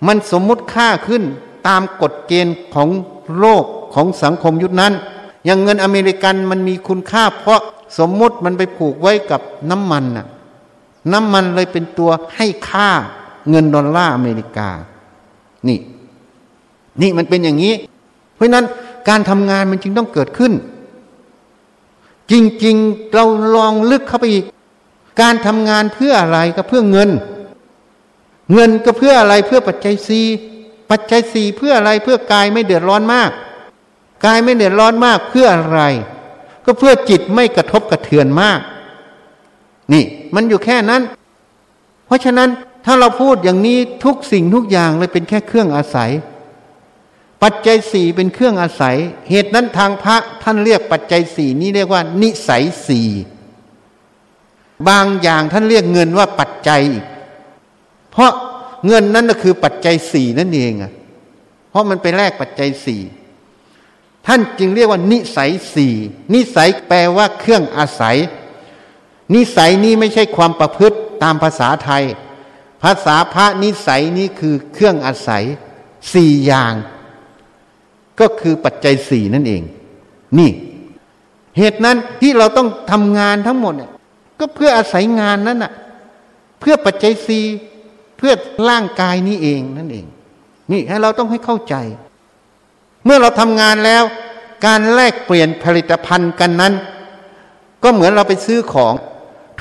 [0.06, 1.22] มันสมมุติค่าขึ้น
[1.68, 2.88] ตามกฎเกณฑ์ของ
[3.38, 3.64] โลก
[3.94, 4.92] ของสังคมยุคนั้น
[5.44, 7.60] อย่างเงินอเมริกันมันมีคุณค่า เพราะ
[7.98, 9.40] สมมุติมันไปผูกไว้กับ
[9.70, 10.26] น้ำมันน่ะ
[11.12, 12.88] น้ำมันเลยเป็นตัวให้ค่า
[13.50, 14.68] เงินดอลลาร์อเมริกา
[15.68, 15.78] นี่
[17.00, 17.74] นี่มันเป็นอย่างนี้
[18.34, 18.66] เพราะนั้น
[19.08, 20.52] การทำงานมันจึงต้องเกิดขึ้น
[22.30, 24.44] จริงๆเราลองลึกเข้าไปอีก
[25.20, 27.10] การทำงานเพื่ออะไรก็เพื่อเงิน
[28.52, 30.20] เงินก็เพื่ออะไรเพื่อปัจจัยสี
[30.92, 33.30] ปัจจัยสี่เพื่ออะไรเพื่อกายไม่เดือดร้อนมาก
[34.26, 35.80] กายไม่เดือดร้อนมากเพื่ออะไร
[36.64, 38.60] ก็เพื่อจิตไม่กระทบกระเทือนมาก
[39.92, 41.02] นี่มันอยู่แค่นั้น
[42.06, 42.48] เพราะฉะนั้น
[42.84, 46.10] ถ้าเราพูดอย่างนี้ทุกสิ่งทุกอย่างเลยเป็นแค่เครื่องอาศัย
[47.42, 48.96] ปัจจัยสี่เป็นเครื่องอาศัย
[49.30, 53.08] เหตุนั้นทางพระท่านเรียกปัจจัยสี่นี้เรียกว่า นิสัยสี่
[54.88, 56.82] บางอย่างท่านเรียกเงินว่าปัจจัย
[58.12, 58.32] เพราะ
[58.86, 60.92] เงินนั้นก็คือปัจจัยสี่นั่นเองอะ
[61.70, 63.00] เพราะมันไปแลกปัจจัยสี่
[64.26, 65.94] ท่านจึงเรียกว่า นิสัยสี่
[66.34, 68.16] นิสัยแปลว่าเครื่องอาศัย
[69.34, 72.04] นิสัยนี้ไม่ใช่ความประพฤติตามภาษาไทย
[72.82, 75.44] ภาษาพระนิสัยนี้คือเครื่องอาศัย
[76.14, 76.74] สี่อย่าง
[78.20, 79.62] ก็คือปัจจัยสี่นั่นเอง
[80.38, 80.50] นี่
[81.58, 83.90] เหตุนั้นที่เราต้องทำงานทั้งหมดเนี่ย
[84.38, 85.72] ก็เพื่ออาศัยงานนั้นน่ะ
[86.60, 87.44] เพื่อปัจจัยสี่
[88.24, 88.34] พื่อ
[88.70, 90.06] ร่างกายนี้เองนั่นเอง
[90.72, 91.74] นี่ให้เราต้องให้เข้าใจ
[93.04, 94.02] เมื่อเราทำงานแล้ว
[94.66, 96.74] การแลกเปลี่ยนผลิตภัณฑ์กันนั้น
[97.82, 98.94] ก็เหมือนเราไปซื้อของ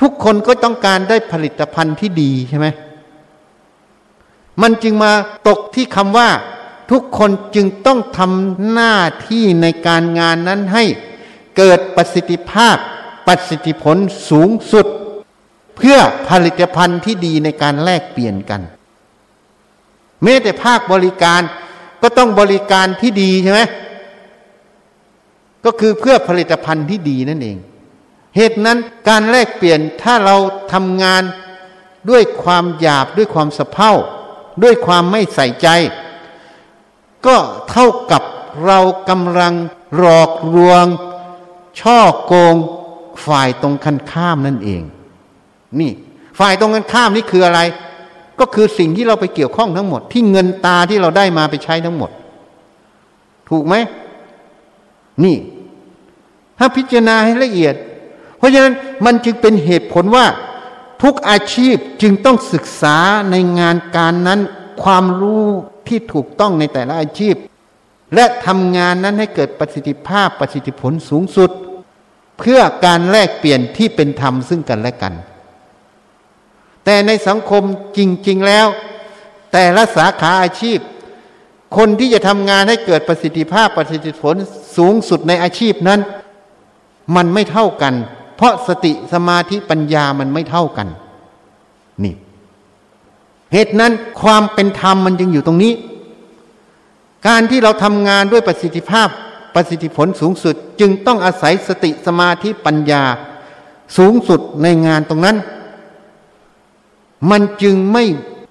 [0.00, 2.66] ทุกคนก็ต้องการได้ผลิตภัณฑ์ที่ดีใช่ไหม
[4.62, 5.12] มันจึงมา
[5.48, 6.28] ตกที่คำว่า
[6.90, 8.94] ทุกคนจึงต้องทำหน้า
[9.28, 10.84] ที่ในการงานนั้นให้
[11.56, 12.76] เกิดประสิทธิภาพ
[13.26, 13.96] ประสิทธิผล
[14.30, 14.86] สูงสุด
[15.76, 15.98] เพื่อ
[16.28, 18.62] ผลิตภัณฑ์ที่ดีในการแลกเปลี่ยนกัน
[20.22, 21.40] แม้แต่ภาคบริการ
[22.02, 23.60] ก็ต้องบริการที่ดีใช่ไหม
[25.64, 27.58] ก็คือเพื่อผลิตภัณฑ์ที่ดีนั่นเอง
[28.36, 30.36] เหตุนั้นการแลกเปลี่ยนถ้าเรา
[30.72, 31.22] ทำงาน
[32.10, 33.92] ด้วยความหยาบด้วยความสะเพร่า
[34.62, 35.68] ด้วยความไม่ใส่ใจ
[37.26, 37.36] ก็
[37.70, 38.22] เท่ากับ
[38.66, 39.54] เรากำลัง
[39.96, 40.86] หลอกลวง
[41.80, 42.54] ช่อโกง
[43.26, 44.82] ฝ่ายตรงกันข้ามนั่นเอง
[45.80, 45.92] นี่
[46.38, 47.60] ฝ่ายตรงกันข้ามนี่คืออะไร
[48.40, 52.10] ก็คือสิ่งที่เราไปเกี่ยวข้องทั้งหมด ที่เงินตาที่เราได้มาไปใช้ทั้งหมด
[53.48, 53.74] ถูกไหม
[55.24, 55.36] นี่
[56.58, 57.74] ถ้าพิจารณาให้ละเอียด
[58.38, 60.26] เพราะฉะนั้นมันจึงเป็นเหตุผลว่า
[61.02, 62.96] ทุกอาชีพจึงต้องศึกษา
[63.30, 64.40] ในงานการนั้น
[64.82, 65.44] ความรู้
[65.88, 67.34] ที่ถูกต้องในแต่ละอาชีพ
[68.14, 71.50] และทำงานนั้นให้เกิดประสิทธิภาพประสิทธิผลสูงสุด
[72.38, 75.14] เพื่อการแลกเปลี่ยนที่เป็นธรรมซึ่งกันและกัน
[76.84, 77.62] แต่ในสังคม
[77.96, 78.66] จริง ๆแล้ว
[79.52, 80.78] แต่ละสาขาอาชีพ
[81.76, 84.34] คนที่จะทำงานให้เกิดประสิทธิภาพประสิทธิผล
[84.76, 86.00] สูงสุดในอาชีพนั้น
[87.16, 87.94] มันไม่เท่ากัน
[88.36, 90.88] เพราะสติสมาธิปัญญามันไม่เท่ากัน
[92.04, 92.14] นี่
[93.52, 95.72] เหตุนั้นความเป็นธรรมมันจึงอยู่ตรงนี้
[97.26, 99.08] การที่เราทำงานด้วยประสิทธิภาพ
[99.54, 103.02] ประสิทธิผลสูงสุด จึงต้องอาศัยสติสมาธิปัญญา
[103.96, 105.36] สูงสุดในงานตรงนั้น
[107.30, 108.04] มันจึงไม่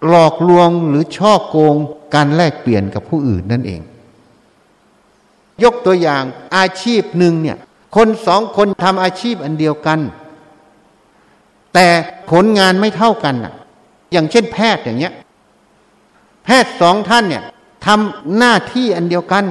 [0.08, 1.76] หลอกลวงหรือช่อโกง
[2.16, 3.82] การแลกเปลี่ยนกับผู้อื่นนั่นเอง
[5.64, 6.24] ยกตัวอย่าง
[6.58, 7.58] อาชีพหนึ่งเนี่ย
[7.96, 10.00] คนสองคนทำอาชีพอันเดียวกัน
[11.74, 11.88] แต่
[12.32, 13.54] ผลงานไม่เท่ากันอะ
[14.12, 15.14] อย่างเช่นแพทย์อย่างเงี้ย
[16.46, 17.44] แพทย์สองท่านเนี่ย
[17.86, 19.46] ทำหน้าที่อันเดียวกัน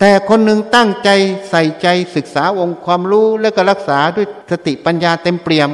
[0.00, 1.08] แต่คนหนึ่งตั้งใจ
[1.50, 1.86] ใส่ใจ
[2.16, 5.68] ศึกษาองค์ความรู้แล้วก็รักษาด้วยสติปัญญาเต็มเปี่ยม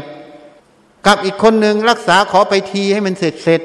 [1.07, 3.61] กับอีกคนหนึ่งรักษาขอไปทีให้มันเสร็จเสร็จ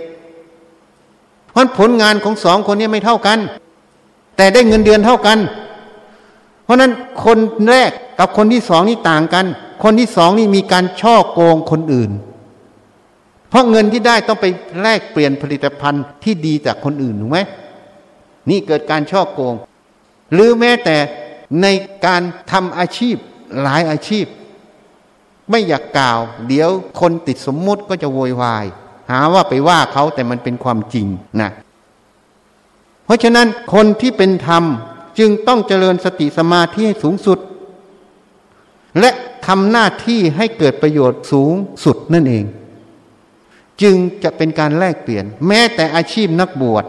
[1.51, 3.39] เพราะผลงานของสองคนนี้ไม่เท่ากัน
[4.37, 5.37] แต่ได้เงินเดือนเท่ากัน
[6.63, 6.91] เพราะนั้น
[7.25, 7.37] คน
[7.69, 9.45] แรกกับคนที่สองนี่ต่างกัน
[9.83, 12.11] คนที่สองนี่มีการช่อโกงคนอื่น
[13.49, 14.45] เพราะเงินที่ได้ต้องไป
[14.81, 17.39] แลกเปลี่ยนผลิตภัณฑ์ที่ดีจากคนอื่นถูกไหม
[18.49, 19.55] นี่เกิดการช่อโกง
[20.33, 20.97] หรือแม้แต่
[21.61, 21.67] ใน
[22.05, 22.21] การ
[22.51, 23.15] ทำอาชีพ
[23.61, 24.25] หลายอาชีพ
[25.49, 26.69] ไม่อยากกล่าว เดี๋ยว
[26.99, 28.65] คนติดสมมุติก็จะโวยวาย
[29.11, 31.07] หาว่าไปว่าเขาแต่มันเป็นความจริง
[31.41, 31.51] นะ
[33.05, 34.63] เพราะฉะนั้นคนที่เป็นธรรม
[35.19, 37.39] จึงต้องเจริญสติสมาธิให้สูงสุด
[38.99, 39.09] และ
[39.47, 42.45] ทำหน้าที่ให้เกิดประโยชน์สูงสุดนั่นเอง
[43.81, 46.85] จึงจะเป็นการแลกเปลี่ยน แม้แต่อาชีพนักบวช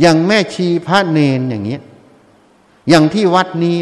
[0.00, 1.82] อย่างแม่ชีพระเนนอย่างเงี้ย
[2.88, 3.76] อย่างที่วัดนี้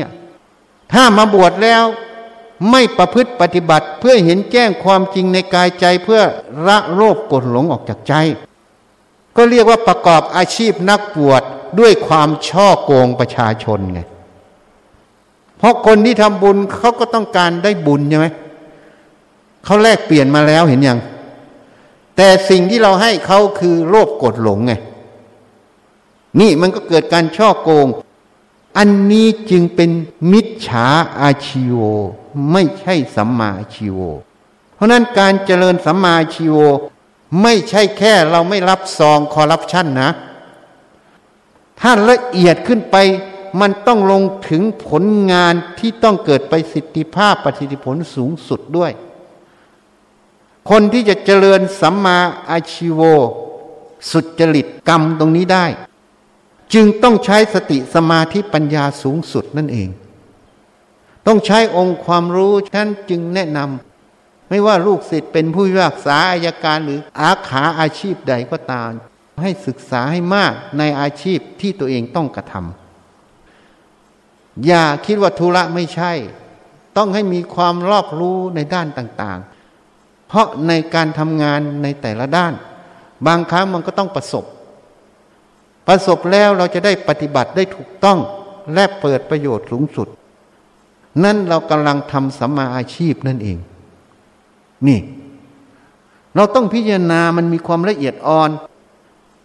[0.92, 1.84] ถ้ามาบวชแล้ว
[2.71, 6.21] ไม่ประพฤติปฏิบัติเพื่อเห็นแจ้งความจริงในกายใจเพื่อ
[6.67, 8.15] ละโลภกดหลงออกจากใจ
[9.37, 11.43] ก็เรียกว่าประกอบอาชีพนักบวช
[11.81, 14.01] ด้วยความช่อโกงประชาชนไง
[15.59, 18.27] เพราะคนที่ทำบุญเขาก็ต้องการได้บุญใช่ไหม
[19.65, 20.99] เขาแลกเปลี่ยนมาแล้วเห็นยัง
[22.17, 24.73] แต่สิ่งที่เราให้เขาคือโลภกดหลงไง
[26.41, 27.87] นี่มันก็เกิดการช่อโกง
[28.79, 29.91] อันนี้จึงเป็น
[30.33, 30.87] มิจฉา
[31.21, 31.81] อาชีโว
[32.53, 33.99] ไม่ใช่สัมมาชีโว
[34.74, 36.57] เพราะนั้นการเจริญสัมมาชีโว
[37.43, 40.11] ไม่ใช่แค่เราไม่รับซองคอร์รัปชันนะ
[41.81, 42.97] ถ้าละเอียดขึ้นไป
[43.61, 48.93] มันต้องลงถึงผลงานที่ต้องเกิดไปสิทธิภาพประสิทธิผลสูงสุดด้วย
[50.70, 52.18] คนที่จะเจริญสัมมา
[52.51, 53.01] อาชีโว
[54.11, 55.66] สุจริตกรรมตรงนี้ได้
[56.74, 59.89] จึงต้องใช้สติสมาธิปัญญาสูงสุดนั่นเอง
[61.27, 68.91] ต้องใช้องค์ความรู้ฉันจึงแนะนำไม่ว่าลูกศิษย์เป็นผู้พิพากษาอายการหรืออาขาอาชีพใดก็ตาม
[69.43, 76.12] ให้ศึกษาให้มากในอาชีพที่ตัวเองต้องกระทำอย่าคิดว่าธุระไม่ใช่
[76.97, 82.53] ต้องให้มีความรอบรู้ในด้านต่างๆ เพราะในการทำงานในแต่ละด้าน
[83.27, 84.45] บางครั้งมันก็ต้องประสบ
[85.89, 88.18] ประสบแล้วเราจะได้ปฏิบัติได้ถูกต้อง
[88.75, 90.09] และเปิดประโยชน์สูงสุด
[91.25, 93.59] นั่นเรากำลังทำสัมมาอาชีพนั่นเอง
[94.87, 95.01] นี่
[96.37, 98.51] เราต้องพิจารณามันมีความละเอียดอ่อน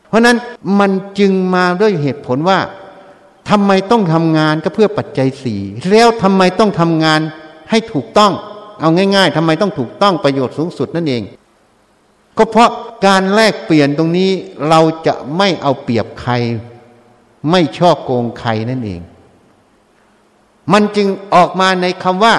[0.07, 0.37] เพราะนั้น
[0.79, 2.59] มันจึงมาด้วยเหตุผลว่า
[3.49, 7.21] ทำไมต้องทำงานก็เพื่อปัจจัยสี่แล้วทำไมต้องทำงาน
[7.69, 8.31] ให้ถูกต้อง
[8.81, 11.23] เอาง่าย ๆทำไมต้องถูกต้องประโยชน์สูงสุดนั่นเอง
[12.37, 12.69] ก็เพราะ
[13.05, 14.29] การแลกเปลี่ยนตรงนี้
[14.69, 16.33] เราจะไม่เอาเปรียบใคร
[17.51, 19.01] ไม่ช่อโกงใครนั่นเอง
[20.73, 22.35] มันจึงออกมาในคำว่า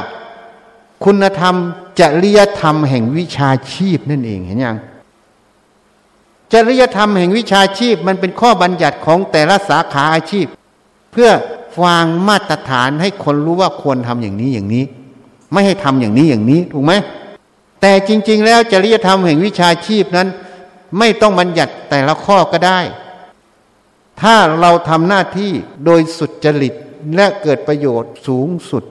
[1.05, 1.55] คุณธรรม
[2.01, 4.77] จริยธรรมแห่งวิชาชีพนั่นเองเห็นยัง
[6.53, 10.47] จริยธรรมแห่งวิชาชีพมันเป็นข้อบัญญัติของแต่ละสาขาอาชีพ
[11.12, 11.31] เพื่อ
[11.85, 14.85] วางมาตรฐานให้คนรู้ว่าควรทำอย่างนี้อย่างนี้
[15.53, 16.93] ไม่ให้ทำอย่างนี้อย่างนี้ถูกไหม
[17.81, 20.29] แต่จริง ๆ แล้วจริยธรรมแห่งวิชาชีพนั้น
[20.99, 22.81] ไม่ต้องบัญญัติแต่ละข้อก็ได้
[24.20, 25.51] ถ้าเราทำหน้าที่
[25.85, 26.74] โดยสุดจริต
[27.14, 28.84] และเกิดประโยชน์สูงสุด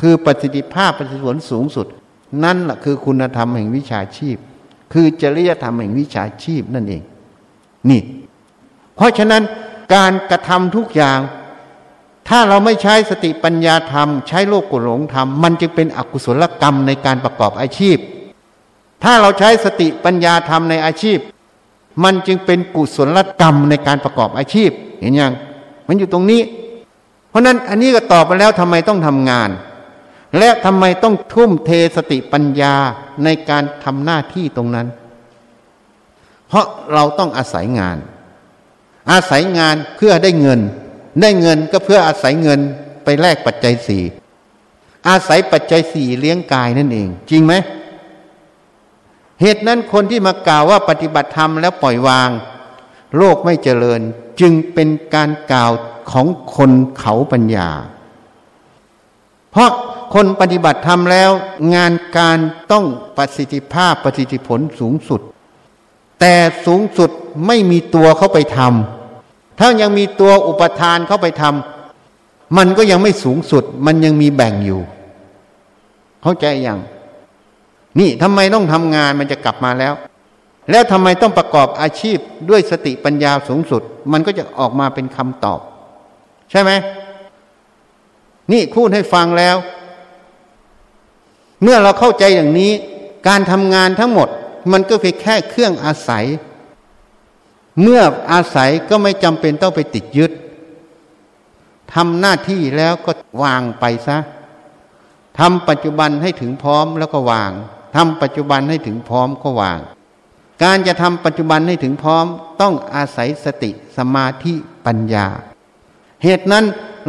[0.00, 1.86] คือประสิทธิภาพประสิทธิผลสูงสุด
[2.44, 4.36] นั่นแหละคือคุณธรรมแห่งวิชาชีพ
[4.92, 7.02] คือจริยธรรมแห่งวิชาชีพนั่นเอง
[7.90, 8.00] นี่
[8.96, 9.42] เพราะฉะนั้น
[9.94, 11.18] การกระทำทุกอย่าง
[12.28, 17.96] ถ้าเราไม่ใช้สติปัญญาธรรม ใช้โลกกุหลงธรรม มันจึงเป็นอกุศลกรรมในการประกอบอาชีพ
[19.02, 21.18] ถ้าเราใช้สติปัญญาธรรมในอาชีพ
[22.04, 25.32] มันจึงเป็นกุศลกรรมในการประกอบอาชีพ เห็นยัง
[25.86, 26.40] มันอยู่ตรงนี้
[27.32, 29.50] เพราะนั้นอันนี้ก็ตอบไปแล้วทำไมต้องทำงาน
[30.38, 32.74] และทำไมต้องทุ่มเทสติปัญญา
[33.24, 34.86] ในการทำหน้าที่ตรงนั้น
[36.48, 37.98] เพราะเราต้องอาศัยงาน
[39.12, 40.60] อาศัยงานเพื่อได้เงิน
[41.20, 42.60] ได้เงินก็เพื่ออาศัยเงิน
[43.04, 44.04] ไปแลกปัจจัยสี่
[45.08, 47.52] อาศัยปัจจัยสี่เลี้ยงกายนั่นเอง จริงไหม
[49.40, 52.30] เหตุนั้นคนที่มากล่าวว่าปฏิบัติธรรมแล้วปล่อยวาง
[53.16, 54.00] โลกไม่เจริญ
[54.40, 55.72] จึงเป็นการกล่าว
[56.10, 56.26] ของ
[56.56, 57.68] คนเขาปัญญา
[59.50, 59.70] เพราะ
[60.14, 61.30] คนปฏิบัติธรรมแล้ว
[61.74, 62.38] งานการ
[62.72, 62.84] ต้อง
[63.16, 65.20] ประสิทธิภาพประสิทธิผลสูงสุด
[66.20, 66.34] แต่
[66.66, 67.10] สูงสุด
[67.46, 74.80] ไม่มีตัวเข้าไปทำถ้ายังมีตัวอุปทานเข้าไปทำมันก็ยังไม่สูงสุด มันยังมีแบ่งอยู่
[76.22, 76.80] เข้าใจยัง
[77.98, 79.94] นี่ทำไมต้องทำงานมันจะกลับมาแล้ว
[80.70, 82.18] แล้วทำไมต้องประกอบอาชีพ
[82.50, 83.82] ด้วยสติปัญญาสูงสุด
[84.12, 85.60] มันก็จะออกมาเป็นคำตอบ
[86.52, 86.72] ใช่ไหม
[88.52, 89.56] นี่พูดให้ฟังแล้ว
[91.62, 92.72] เมื่อเราเข้าใจอย่างนี้
[93.28, 94.28] การทำงานทั้งหมด
[94.72, 96.24] มันก็เพียงแค่เครื่องอาศัย
[97.82, 100.32] เมื่ออาศัยก็ไม่จำเป็นต้องไปติดยึด
[101.94, 104.18] ทำหน้าที่แล้วก็วางไปซะ
[105.38, 107.52] ทำปัจจุบันให้ถึงพร้อมแล้วก็วาง
[107.96, 109.78] ทำปัจจุบันให้ถึงพร้อมก็วาง
[110.62, 112.26] การจะทำปัจจุบันให้ถึงพร้อม
[112.60, 114.54] ต้องอาศัยสติสมาธิ
[114.86, 115.26] ปัญญา
[116.22, 116.64] เหตุนั้น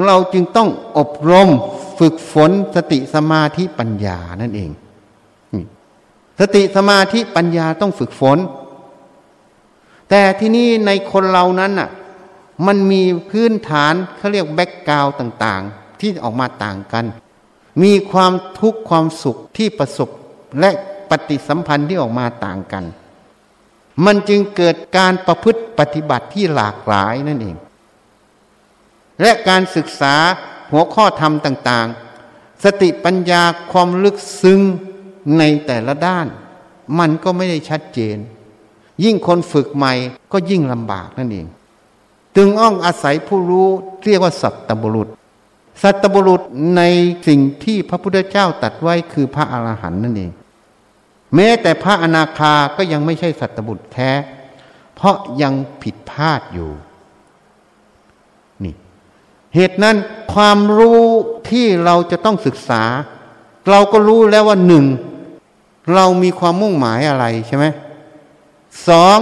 [0.05, 1.49] เราจึงต้องอบรม
[1.99, 4.71] ฝึกฝนสติสมาธิปัญญานั่นเอง
[6.39, 8.37] สติสมาธิปัญญาต้องฝึกฝน
[10.09, 11.89] แต่ที่นี่ในคนเรานั้นน่ะ
[12.65, 17.05] มันมีพื้นฐานเขาเรียกแบ็กกราวต่างๆ ที่ออกมาต่างกัน
[17.83, 20.09] มีความทุกข์ความสุขที่ประสบ
[20.59, 20.71] และ
[21.09, 22.83] ปฏิสัมพันธ์ที่ออกมาต่างกัน
[24.05, 27.55] มันจึงเกิดการประพฤติปฏิบัติที่หลากหลายนั่นเอง
[29.21, 30.15] และการศึกษา
[30.71, 34.59] หัวข้อธรรมต่างๆ สติปัญญาความลึกซึ้ง
[35.37, 36.27] ในแต่ละด้าน
[36.99, 38.17] มันก็ไม่ได้ชัดเจน
[39.03, 39.93] ยิ่งคนฝึกใหม่
[40.31, 41.47] ก็ยิ่งลำบากนั่นเอง
[42.37, 43.67] จึงอ้องอาศัยผู้รู้
[44.05, 45.07] เรียกว่าสัตตบุรุษ
[45.81, 46.41] สัตตบุรุษ
[46.77, 46.81] ใน
[47.27, 50.31] สิ่งที่พระพุทธเจ้าตัดไว้คือพระอรหันต์นั่นเอง
[51.35, 54.11] แม้แต่พระอนาคาก็ยังไม่ใช่สัตบุตรแท้
[54.95, 56.69] เพราะยังผิดพลาดอยู่
[59.55, 59.95] เหตุนั้น
[60.33, 61.01] ความรู้
[61.49, 62.83] ที่เราจะต้องศึกษา
[63.69, 64.85] เราก็รู้แล้วว่าหนึ่ง
[65.93, 67.65] เรามีความมุ่งหมายอะไรใช่ไหม
[68.87, 69.17] สอง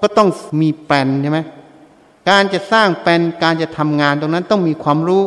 [0.00, 0.28] ก็ต้อง
[0.60, 1.40] มีแปลนใช่ไหม
[2.28, 5.22] การจะสร้างแปลนการจะทำงานตรงนั้นต้องมีความรู้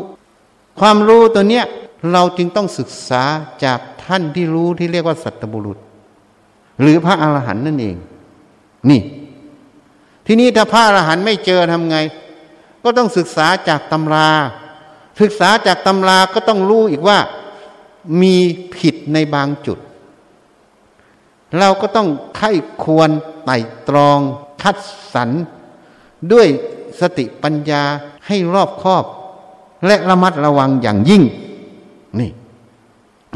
[0.80, 1.66] ความรู้ตัวเนี้ย
[2.12, 3.24] เราจึงต้องศึกษา
[3.64, 5.78] จากท่านที่รู้ที่เรียกว่าสัตบุรุษ
[6.82, 7.96] หรือพระอรหันต์นั่นเอง
[8.90, 9.02] นี่
[10.26, 11.98] ทีนี้ถ้าพระอรหันต์ไม่เจอทำไง
[12.84, 14.30] ก็ต้องศึกษาจากตำรา
[15.22, 17.20] ศึกษาจากตำราก็ต้องรู้อีกว่า
[18.22, 18.36] มี
[18.76, 19.78] ผิดในบางจุด
[21.60, 22.08] เราก็ต้อง
[22.38, 22.52] ไข้
[22.84, 23.10] ควร
[23.46, 23.58] ไต่
[23.88, 24.20] ตรอง
[24.62, 24.78] คัด
[25.14, 25.30] สรร
[26.32, 26.48] ด้วย
[27.00, 27.84] สติปัญญา
[28.28, 29.06] ให้รอบคอบ
[29.86, 31.24] และระมัดระวังอย่างยิ่ง
[32.20, 32.32] นี่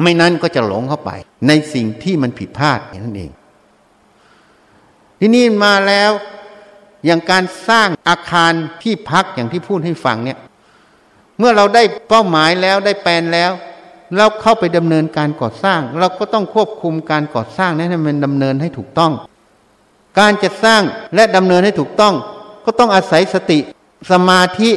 [0.02, 1.12] ไม่นั้นก็จะหลงเข้าไป
[1.48, 3.32] ในสิ่งที่มันผิดพลาดนั่นเอง
[5.20, 6.12] ที่นี่มาแล้ว
[7.06, 10.38] อย่างการสร้างอาคารที่พักอย่างที่พูดให้ฟังเนี่ย
[11.40, 13.52] เมื่อเราได้เป้าหมายแล้วได้แปลนแล้ว
[14.18, 19.12] เราเข้าไปดำเนินการก่อสร้าง เราก็ต้องควบคุมการก่อสร้างนั้นให้มันดำเนินให้ถูกต้อง
[20.20, 20.82] การจะสร้าง
[21.16, 22.14] และดำเนินให้ถูกต้อง
[22.66, 23.60] ก็ต้องอาศัยสติ
[24.12, 24.72] สมาธิ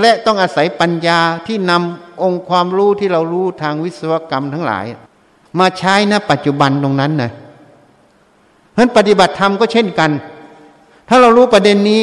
[0.00, 4.86] และต้องอาศัยปัญญาที่นำองค์ความรู้ที่เรารู้ทางวิศวกรรมทั้งหลาย
[5.58, 7.30] มาใช้ณปัจจุบันตรงนั้นนะ
[8.72, 10.10] เพราะปฏิบัติธรรมก็เช่นกัน
[11.12, 12.00] ถ้าเรารู้ประเด็นนี้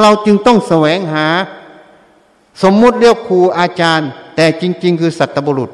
[0.00, 1.26] เราจึงต้องแสวงหา
[2.62, 5.70] สมมุติเรียกครูอาจารย์ แต่จริง ๆ คือสัตบุรุษ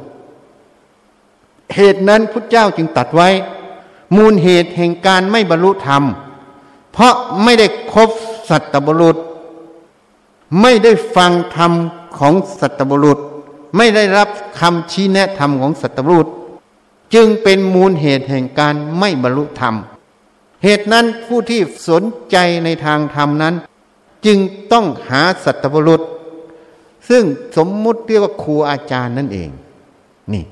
[1.74, 3.28] เหตุนั้นพุทธเจ้าจึงตัดไว้
[4.16, 6.02] มูลเหตุแห่งการไม่บรรลุธรรม
[6.92, 8.10] เพราะไม่ได้คบ
[8.50, 9.16] สัตบุรุษ
[10.60, 11.72] ไม่ได้ฟังธรรม
[12.18, 13.18] ของสัตบุรุษ
[13.76, 14.28] ไม่ได้รับ
[14.60, 16.28] คำชี้แนะธรรมของสัตบุรุษ
[17.14, 19.74] จึงเป็นมูลเหตุแห่งการไม่บรรลุธรรม
[20.64, 23.54] เหตุนั้นผู้ที่สนใจในทางธรรมนั้น
[24.26, 24.38] จึง
[24.72, 26.02] ต้องหาสัตบุรุษ
[27.08, 27.24] ซึ่ง
[27.56, 29.50] สมมุติเรียกว่าครูอาจารย์นั่นเอง
[30.32, 30.44] นี่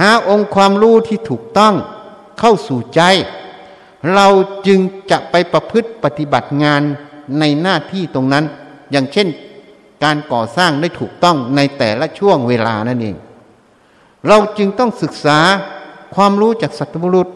[0.00, 1.74] หาองค์ความรู้ที่ถูกต้อง
[2.38, 3.00] เข้าสู่ใจ
[4.14, 4.28] เรา
[4.66, 4.80] จึง
[5.10, 6.82] จะไปประพฤติปฏิบัติงาน
[7.38, 8.44] ในหน้าที่ตรงนั้น
[8.92, 9.28] อย่างเช่น
[10.04, 13.16] การก่อสร้างได้ถูกต้องในแต่ละช่วงเวลานั่นเอง
[14.26, 15.38] เราจึงต้องศึกษา
[16.14, 17.28] ความรู้จากสัตบุรุษ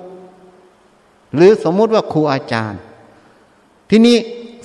[1.35, 2.81] หรือสมมุติว่าครูอาจารย์
[3.91, 4.17] ที่นี้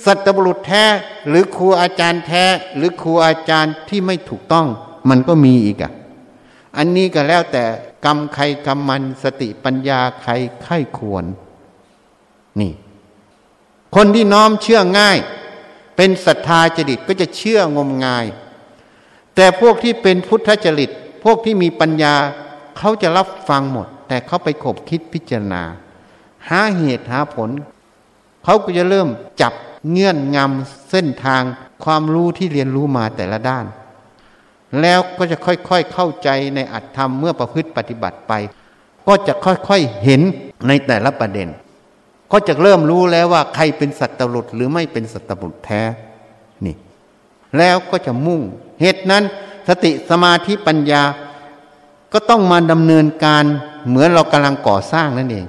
[0.04, 0.84] สัตบุรุษแท้
[1.28, 2.44] หรือครูอาจารย์แท้
[2.76, 4.66] หรือครูอาจารย์ที่ไม่ถูกต้อง
[5.08, 5.92] มันก็มีอีกอะ
[6.76, 7.64] อันนี้ก็แล้วแต่
[8.04, 11.24] กรรมใครกรรมมันสติปัญญาใครไข้ควร
[12.60, 12.72] นี่
[13.94, 15.18] คนที่น้อมเชื่อง่าย
[15.96, 18.26] เป็นศรัทธาจริตก็จะเชื่องมงาย
[19.34, 20.90] แต่พวกที่เป็นพุทธจริต
[21.24, 22.14] พวกที่มีปัญญา
[22.78, 25.62] เขาจะรับฟังหมด แต่เขาไปขบคิดพิจารณา
[26.50, 27.50] หาเหตุหาผล
[28.44, 29.08] เขาก็จะเริ่ม
[29.40, 29.52] จับ
[29.90, 31.42] เงื่อนงำเส้นทาง
[31.84, 33.64] ความรู้ที่เรียนรู้มาแต่ละด้าน
[34.80, 38.32] แล้วก็จะค่อยๆเข้าใจในอัตธรรมเมื่อประพฤติปฏิบัติไป
[39.08, 40.22] ก็จะค่อยๆเห็น
[40.68, 41.48] ในแต่ละประเด็น
[42.32, 45.82] ก็จะเริ่มรู้แล้วว่าใครเป็นสัตว์ตลุดหรือไม่เป็นสัตว์ตลุดแท้
[46.64, 46.76] นี่
[47.58, 48.40] แล้วก็จะมุ่ง
[48.80, 49.24] เหตุนั้น
[49.68, 51.02] สติสมาธิปัญญา
[52.12, 53.44] ก็ต้องมาดำเนินการ
[53.88, 55.46] เหมือนเรากำลังก่อสร้างนั่นเอง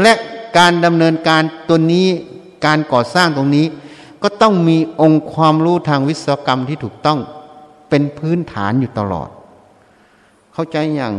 [0.00, 0.12] และ
[0.58, 2.08] การดำเนินการตัวนี้
[2.66, 3.66] การก่อสร้างตรงนี้
[4.22, 7.18] ก็ต้องมีองค์ความรู้ทางวิศวกรรมที่ถูกต้อง
[7.88, 9.28] เป็นพื้นฐานอยู่ตลอด
[10.52, 11.14] เข้าใจอย่าง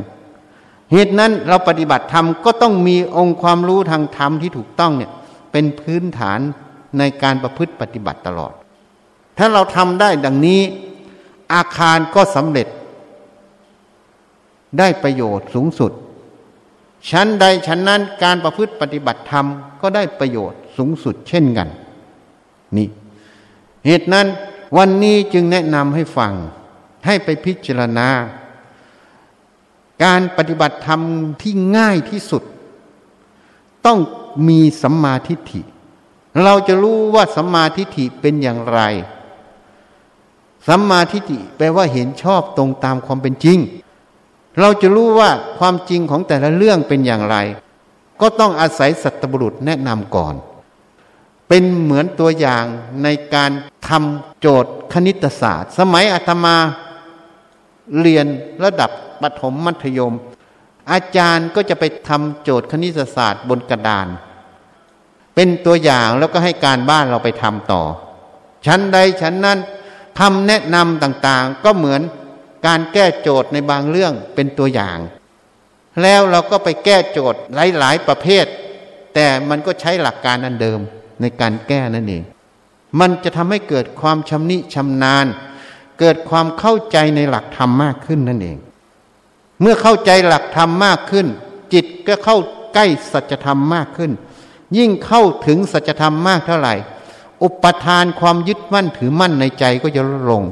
[0.91, 5.11] เหตุนั้นเราปฏิบัติธรรมก็ต้องมีองค์ความรู้ทางธรรมที่ถูกต้องเนี่ย
[5.51, 6.39] เป็นพื้นฐาน
[6.97, 8.53] ในการประพฤติปฏิบัติตลอด
[9.37, 10.61] ถ้าเราทำได้ดังนี้
[11.53, 12.67] อาคารก็สำเร็จ
[14.79, 15.91] ได้ประโยชน์สูงสุด
[17.09, 19.45] ชั้นใดชั้นนั้นการประพฤติปฏิบัติธรรม
[19.81, 21.67] ก็ได้ประโยชน์สูงสุดเช่นกัน
[22.77, 22.87] นี่
[23.85, 24.27] เหตุนั้น
[24.77, 26.33] วันนี้จึงแนะนำให้ฟัง
[27.05, 28.09] ให้ไปพิจารณา
[30.03, 31.01] การปฏิบัติธรรม
[31.41, 32.43] ที่ง่ายที่สุด
[33.85, 33.99] ต้อง
[34.47, 35.61] มีสัมมาทิฏฐิ
[36.43, 38.79] เราจะรู้ว่าสัมมาทิฏฐิเป็นอย่างไร
[40.67, 43.57] สัมมาทิฏฐิแปลว่าเห็นชอบตรงตามความเป็นจริง
[44.59, 45.29] เราจะรู้ว่า
[45.59, 47.37] ความจริงของแต่ละเรื่องเป็นอย่างไร
[48.21, 50.35] ก็ต้องอาศัยสัตบุรุษแนะนำก่อน
[51.47, 52.63] เป็นเหมือนตัวอย่าง
[53.03, 53.51] ในการ
[53.87, 56.57] ทำโจทย์คณิตศาสตร์ สมัยอาตมา
[57.99, 58.25] เรียน
[58.63, 58.91] ระดับ
[59.21, 60.13] ปฐมมัธยม
[60.91, 64.07] อาจารย์ก็จะไปทำโจทย์คณิตศาสตร์บนกระดาน
[65.35, 67.83] เป็นตัวอย่างแล้วก็ให้การบ้านเราไปทำต่อ
[68.65, 69.59] ชั้นใดชั้นนั้น
[70.19, 72.01] คำแนะนำต่างๆ ก็เหมือน
[72.65, 74.99] การแก้โจทย์ในบางเรื่องเป็นตัวอย่าง
[76.01, 77.39] แล้วเราก็ไปแก้โจทย์
[77.77, 78.45] หลาย ๆ ประเภท
[79.13, 80.79] แต่มันก็ใช้หลักการนั้นเดิม
[81.21, 82.23] ในการแก้นั่นเอง
[82.99, 85.25] มันจะทำให้เกิดความชำนิชำนาญ
[85.99, 88.57] เกิดความเข้าใจในหลักธรรมมากขึ้นนั่นเอง
[89.61, 91.27] เมื่อเข้าใจหลักธรรมมากขึ้น
[91.73, 92.37] จิตก็เข้า
[92.73, 94.11] ใกล้สัจธรรมมากขึ้น
[94.77, 96.75] ยิ่งเข้าถึงสัจธรรมมากเท่าไหร่
[97.43, 100.43] อุปทานความยึดมั่นถือมั่นในใจก็จะลดลง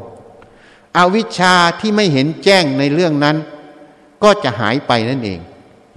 [0.97, 3.37] อวิชชาที่ไม่เห็นแจ้งในเรื่องนั้น
[4.23, 5.39] ก็จะหายไปนั่นเอง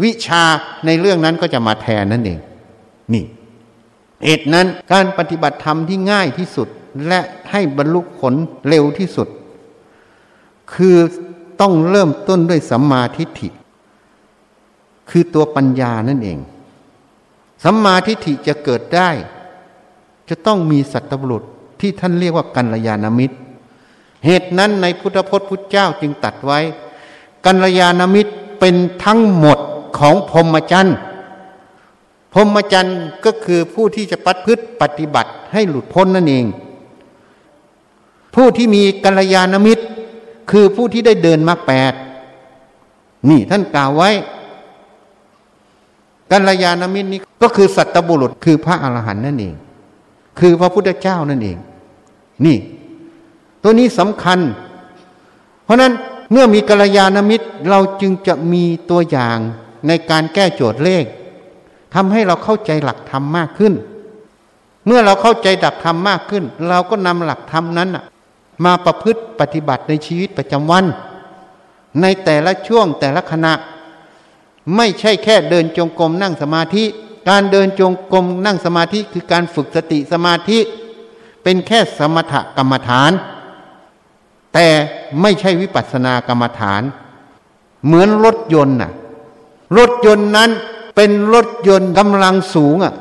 [0.04, 0.42] วิชา
[0.86, 2.38] ในเรื่องนั้นก็จะมาแทนนั่นเอง
[3.12, 3.24] นี่
[4.24, 6.68] เหตุนั้นการปฏิบัติธรรมที่ง่ายที่สุด
[7.06, 7.20] และ
[7.50, 8.34] ให้บรรลุผล
[8.68, 9.28] เร็วที่สุด
[10.74, 10.96] คือ
[11.60, 13.48] ต้องเริ่มต้นด้วยสัมมาทิฏฐิ
[15.10, 16.38] คือตัวปัญญานั่นเอง
[17.64, 19.10] สัมมาทิฏฐิจะเกิดได้
[20.28, 21.42] จะต้องมีสัตบุรุษ
[21.80, 23.36] ที่ท่านเรียกว่ากัลยาณมิตร
[24.24, 26.60] เหตุนั้นในพุทธพจน์พุทธเจ้าจึงตัดไว้
[27.46, 29.58] กัลยาณมิตรเป็นทั้งหมด
[29.98, 30.96] ของพรหมจรรย์
[32.32, 36.44] พรหมจรรย์ก็คือผู้ที่จะปัดพฤติปฏิบัติให้หลุดพ้นนั่นเอง
[38.34, 39.84] ผู้ที่มีกัลยาณมิตร
[40.50, 41.92] คือผู้ที่ได้เดินมรรคแปด
[43.28, 44.10] นี่ท่านกล่าวไว้
[46.32, 49.54] กัลยาณมิตรนี้ก็คือสัตบุรุษคือพระอรหันต์นั่นเอง
[50.40, 51.58] คือพระพุทธเจ้านั่นเอง
[52.44, 52.56] นี่
[53.62, 54.38] ตัวนี้สำคัญ
[55.64, 55.92] เพราะนั้น
[56.32, 59.38] เมื่อมีกัลยาณมิตรเราจึงจะมีตัวอย่าง
[59.86, 61.04] ในการแก้โจทย์เลข
[61.94, 63.74] ทำให้เราเข้าใจหลักธรรมมากขึ้น
[64.86, 67.90] เมื่อเราเข้าใจหลักธรรมมากขึ้น เราก็นำหลักธรรมนั้น
[68.64, 70.84] มาประพฤติปฏิบัติในชีวิตประจำวัน
[72.00, 73.52] ในแต่ละช่วงแต่ละขณะ
[74.76, 76.84] ไม่ใช่แค่เดินจงกรมนั่งสมาธิ
[77.28, 80.58] การเดินจงกรมนั่งสมาธิคือการฝึกสติสมาธิ
[81.42, 83.10] เป็นแค่สมถกรรมฐาน
[84.54, 84.66] แต่
[85.20, 86.82] ไม่ใช่วิปัสสนากรรมฐาน
[87.84, 88.92] เหมือนรถยนต์น่ะ
[89.78, 90.50] รถยนต์นั้น
[90.96, 92.94] เป็นรถยนต์กำลังสูงอะ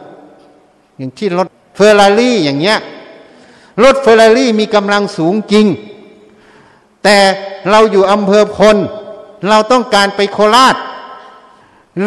[0.97, 2.79] อย่างที่รถเฟอร์รารี่อย่างเงี้ย
[3.83, 5.65] รถเฟอร์รารี่มีกำลังสูงจริง
[7.03, 7.17] แต่
[7.69, 8.77] เราอยู่อำเภอพล
[9.49, 10.75] เราต้องการไปโคราช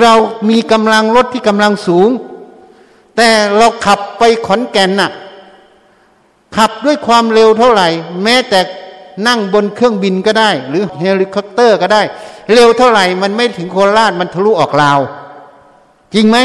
[0.00, 0.14] เรา
[0.50, 2.08] มีกำลังรถที่กำลังสูง
[3.16, 5.10] แต่เราขับไปขอนแก่นน่ะ
[6.56, 7.88] ขับด้วยความเร็วเท่าไหร่
[8.22, 8.60] แม้แต่
[9.26, 12.02] นั่งบนเครื่องบินก็ได้ หรือเฮลิคอปเตอร์ก็ได้
[12.52, 15.00] เร็วเท่าไหร่มันไม่ถึงโคราชมันทะลุออกลาว
[16.14, 16.38] จริงไหม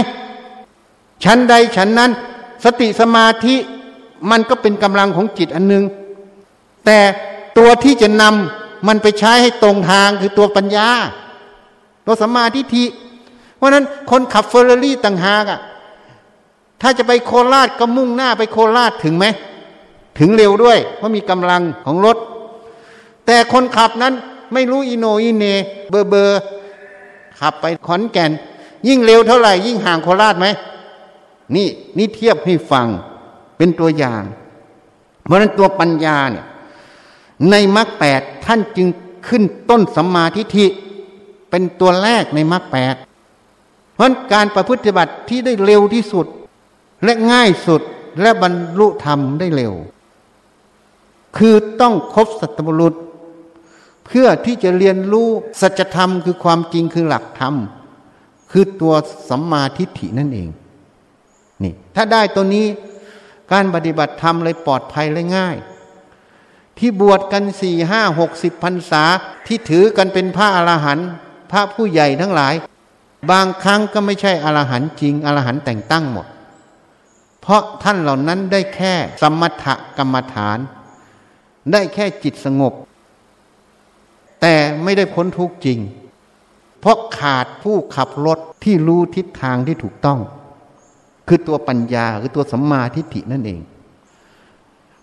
[1.23, 2.11] ชั้นใดชั้นนั้น
[2.63, 3.55] สติสมาธิ
[4.31, 5.83] มันก็เป็นกำลังของจิตอันหนึ่ง
[6.85, 6.99] แต่
[7.57, 10.89] ตัวที่จะนำมันไปใช้ให้ตรงทางคือตัวปัญญา
[12.05, 12.85] ตัวสมาธิทิ
[13.55, 15.59] เพราะนั้นคนขับเฟอร์รารี่ต่างหากอะ
[16.81, 19.25] ถ้าจะไปโคราชก็มุ่งหน้าไปโคราชถึงไหม
[20.19, 22.17] ถึงเร็วด้วย เพราะมีกำลังของรถ
[23.27, 24.13] แต่คนขับนั้น
[24.53, 25.45] ไม่รู้อิโนอิเน
[25.89, 26.41] เบอร์เบอร์
[27.39, 28.31] ขับไปขอนแก่น
[28.87, 30.47] ยิ่งเร็วเท่าไหร่ ยิ่งห่างโคราชไหม
[31.55, 31.67] นี่
[31.97, 32.87] นี่เทียบให้ฟัง
[33.57, 34.23] เป็นตัวอย่าง
[35.23, 36.45] เพราะนั้นตัวปัญญาเนี่ย
[37.51, 38.87] ในมรรคแปดท่านจึง
[39.27, 40.67] ขึ้นต้นสัมมาทิฏฐิ
[41.49, 42.95] เป็นตัวแรกในมรรคแปด
[43.93, 46.25] เพราะการประพฤติบัติที่ได้เร็วที่สุด
[47.03, 47.81] และง่ายสุด
[48.21, 49.73] และบรรลุธรรมได้เร็ว
[51.37, 52.93] คือต้องครบสัตบุรุษ
[54.07, 55.29] เพื่อที่จะเรียนรู้
[55.61, 57.55] สัจธรรมคือความจริงคือหลักธรรม
[58.51, 58.93] คือตัว
[59.29, 60.49] สัมมาทิฏฐินั่นเอง
[61.63, 62.65] นี่ถ้าได้ตัวนี้
[63.51, 65.57] การปฏิบัติธรรมเลยปลอดภัยและง่าย
[66.77, 69.03] ที่บวชกันสี่ห้าหกสิบพรรษา
[69.47, 71.09] ที่ถือกันเป็นพระอรหันต์
[71.51, 72.53] พระผู้ใหญ่ทั้งหลาย
[73.31, 76.27] บางครั้งก็ไม่ใช่อรหันต์จริงอรหันต์แต่งตั้งหมด
[77.41, 79.65] เพราะท่านเหล่านั้นได้แค่สมถ
[79.97, 80.57] กรรมฐาน
[81.71, 82.73] ได้แค่จิตสงบ
[84.41, 85.79] แต่ไม่ได้พ้นทุกข์จริง
[86.79, 90.19] เพราะขาดผู้ขับรถที่รู้ทิศทางที่ถูกต้อง
[91.27, 93.59] คือตัวปัญญาคือตัวสัมมาทิฏฐินั่นเอง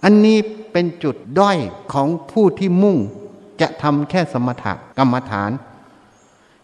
[0.04, 0.38] อันนี้
[0.72, 1.58] เป็นจุดด้อย
[1.92, 2.96] ของผู้ที่มุ่ง
[3.60, 4.64] จะทำแค่สมถ
[4.98, 5.50] กรรมฐาน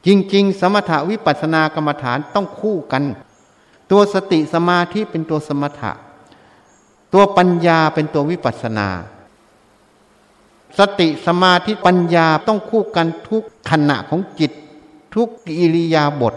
[0.07, 3.03] จริง ๆ สมถวิปัสสนากรรมฐานต้องคู่กัน
[3.91, 5.93] ตัวสติสมาธิเป็นตัวสมถะ
[7.13, 8.89] ตัวปัญญาเป็นตัววิปัสสนา
[10.79, 14.53] สติสมาธิปัญญาต้องคู่กันทุกขณะของจิต
[15.15, 16.35] ทุกอิริยาบถ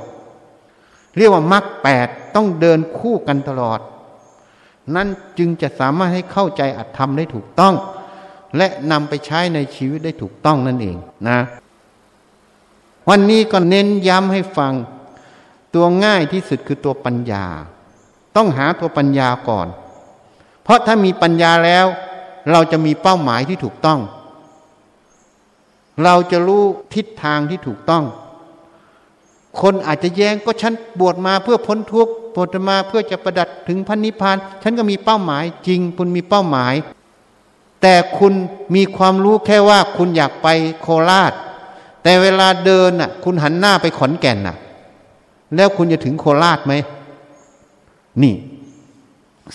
[1.17, 3.79] เรียกว่ามรรคแปดต้องเดินคู่กันตลอด
[4.95, 5.07] นั่น
[5.38, 7.73] จึงจะสามารถให้เข้าใจอัตธรรมได้ถูกต้อง
[8.57, 11.39] และนำไปใช้ในชีวิตได้ถูกต้องนั่นเองนะ
[13.09, 14.73] วันนี้ก็เน้นย้ำให้ฟัง
[15.73, 17.45] ตัวง่ายที่สุดคือตัวปัญญา
[18.36, 19.67] ต้องหาตัวปัญญาก่อน
[20.63, 21.86] เพราะถ้ามีปัญญาแล้ว
[22.51, 23.99] เราจะมีเป้าหมายที่ถูกต้อง
[26.03, 26.63] เราจะรู้
[26.95, 28.03] ทิศทางที่ถูกต้อง
[29.61, 36.73] คนอาจจะแย้งก็ฉันบวชมาเพื่อพ้นทุกข์บวชมาเพื่อจะประดับถึงพันนิพพาน ฉันก็มีเป้าหมายจริง คุณมีเป้าหมาย
[37.81, 38.33] แต่คุณ
[38.75, 40.47] มีความรู้แค่ว่าคุณอยากไป
[40.81, 41.33] โคราช
[42.03, 44.55] แต่เวลาเดินน่ะ คุณหันหน้าไปขอนแก่นน่ะ
[45.55, 46.73] แล้วคุณจะถึงโคราชไหม
[48.23, 48.35] นี่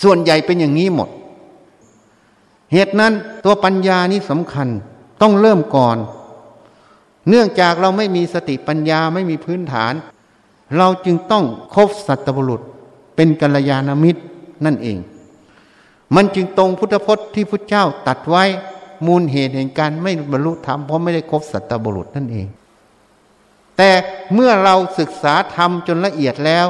[0.03, 1.09] ส่วนใหญ่เป็นอย่างนี้หมด
[2.71, 3.13] เหตุนั้น
[3.43, 4.67] ตัวปัญญานี้สำคัญ
[5.21, 5.97] ต้องเริ่มก่อน
[7.27, 9.93] เนื่องจากเราไม่มีสติปัญญาไม่มีพื้นฐาน
[10.77, 12.61] เราจึงต้องคบสัตบุรุษ
[13.15, 14.21] เป็นกัลยาณมิตร
[14.65, 14.97] นั่นเอง
[16.15, 18.43] มันจึงตรงพุทธพจน์ที่พุทธเจ้าตัดไว้
[19.05, 22.47] มูลเหตุแห่งการไม่บรรลุธรรมเพราะไม่ได้คบสัตบุรุษนั่นเอง
[23.77, 23.91] แต่
[24.33, 26.65] เมื่อเราศึกษาธรรมจนละเอียดแล้ว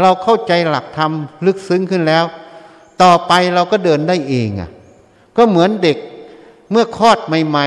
[0.00, 1.12] เราเข้าใจหลักธรรม
[1.46, 2.24] ลึกซึ้งขึ้นแล้ว
[3.02, 4.70] ต่อไปเราก็เดินได้เองอะ
[5.36, 5.98] ก็เหมือนเด็ก
[6.70, 7.66] เมื่อคลอดใหม่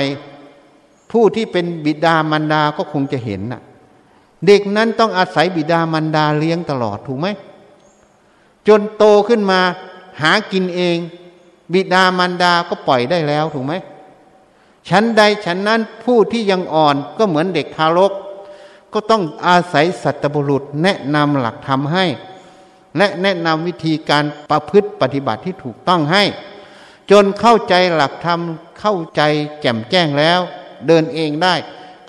[1.14, 3.62] ผู้ที่เป็นบิดามารดาก็คงจะเห็นน่ะ
[4.46, 7.28] เด็กนั้นต้องอาศัยบิดามารดาเลี้ยงตลอดถูกไหม
[8.68, 9.60] จนโตขึ้นมา
[10.22, 10.98] หากินเอง
[11.74, 13.74] บิดามารดาก็ปล่อยได้แล้วถูกไหม
[14.90, 18.12] ฉันใดฉันนั้นผู้ที่ยังอ่อนก็เหมือนเด็กทารก
[18.94, 22.06] ก็ต้องอาศัยสัตบุรุษแนะนำหลักธรรมให้
[22.98, 26.24] และแนะนำวิธีการประพฤติปฏิบัติที่ถูกต้องให้
[27.12, 28.40] จนเข้าใจหลักธรรม
[28.80, 29.22] เข้าใจ
[29.62, 30.40] แจ่มแจ้งแล้ว
[30.88, 31.56] เดินเองได้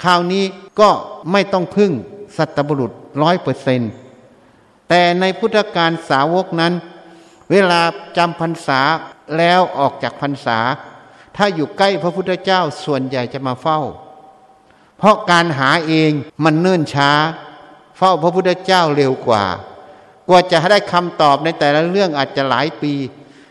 [0.02, 0.44] คราวนี้
[0.80, 0.90] ก็
[1.32, 1.92] ไม่ต้องพึ่ง
[2.36, 3.80] สัตบุรุษร้อยเปอร์เซน
[4.88, 6.72] แต่ในพุทธการสาวกนั้น
[7.50, 7.80] เวลา
[8.16, 8.80] จำพรรษา
[9.38, 10.58] แล้วออกจากพรรษา
[11.36, 13.80] ถ้าอยู่ใกล้พระพุทธเจ้าส่วนใหญ่จะมาเฝ้า
[14.98, 16.10] เพราะการหาเอง
[16.44, 17.10] มันเนิ่นช้า
[17.98, 19.44] เฝ้าพระพุทธเจ้าเร็วกว่า
[20.28, 22.94] กว่าจะได้คำตอบในแต่ละเรื่องอาจจะหลายปี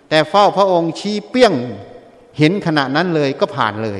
[0.10, 1.54] แต่เฝ้าพระองค์ชี้เปี้ยง
[2.38, 3.90] เห็นขณะนั้นเลยก็ผ่านเล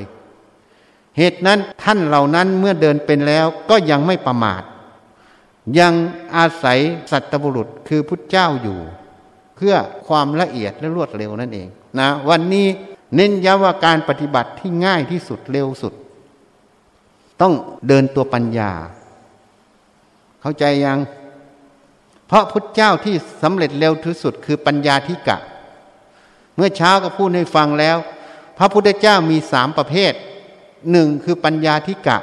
[1.16, 4.62] เหตุนั้นท่านเหล่านั้นเมื่อเดินเป็นแล้วก็ยังไม่ประมาท
[5.78, 5.94] ยัง
[6.36, 6.78] อาศัย
[7.10, 8.78] สัตบุรุษคือพุทธเจ้าอยู่
[9.56, 9.74] เพื่อ
[10.06, 12.66] ความละเอียดและรวดเร็วนั่นเองนะวันนี้
[13.14, 15.94] เน้นย้ำว่าการปฏิบัติที่ง่ายที่สุดเร็วสุด
[17.40, 17.52] ต้อง
[17.88, 18.72] เดินตัวปัญญา
[20.40, 20.98] เข้าใจยัง
[22.26, 25.36] เพราะพุทธเจ้าที่สำเร็จเร็วที่สุดคือปัญญาธิกะ
[26.56, 27.96] เมื่อเช้าก็พูดให้ฟังแล้ว
[28.58, 30.12] พระพุทธเจ้ามีสามประเภท
[30.90, 32.18] หนึ่งคือปัญญาธิกะ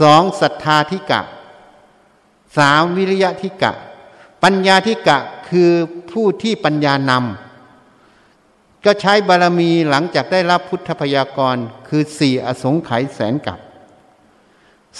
[0.00, 1.20] สองศรัทธาธิกะ
[2.56, 3.72] สามวิริยะธิกะ
[4.42, 5.18] ปัญญาธิกะ
[5.48, 5.70] คือ
[6.10, 11.56] ผู้ที่ปัญญานำก็ใช้บารมีหลังจากได้รับพุทธพยากร
[11.88, 13.58] คือสี่อสงไขยแสนกับ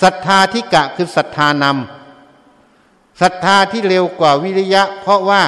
[0.03, 5.43] ศรัทธาธิกะคือศรัทธานำศรัทธาที่เร็วกว่าวิริยะ เพราะว่า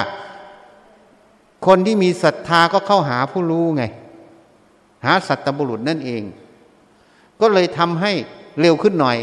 [1.65, 3.83] คนที่มีศรัทธาก็เข้าหาผู้รู้ไง
[5.05, 6.23] หาสัตบุรุษนั่นเอง
[7.41, 8.11] ก็เลยทำให้
[8.59, 9.17] เร็วขึ้นหน่อย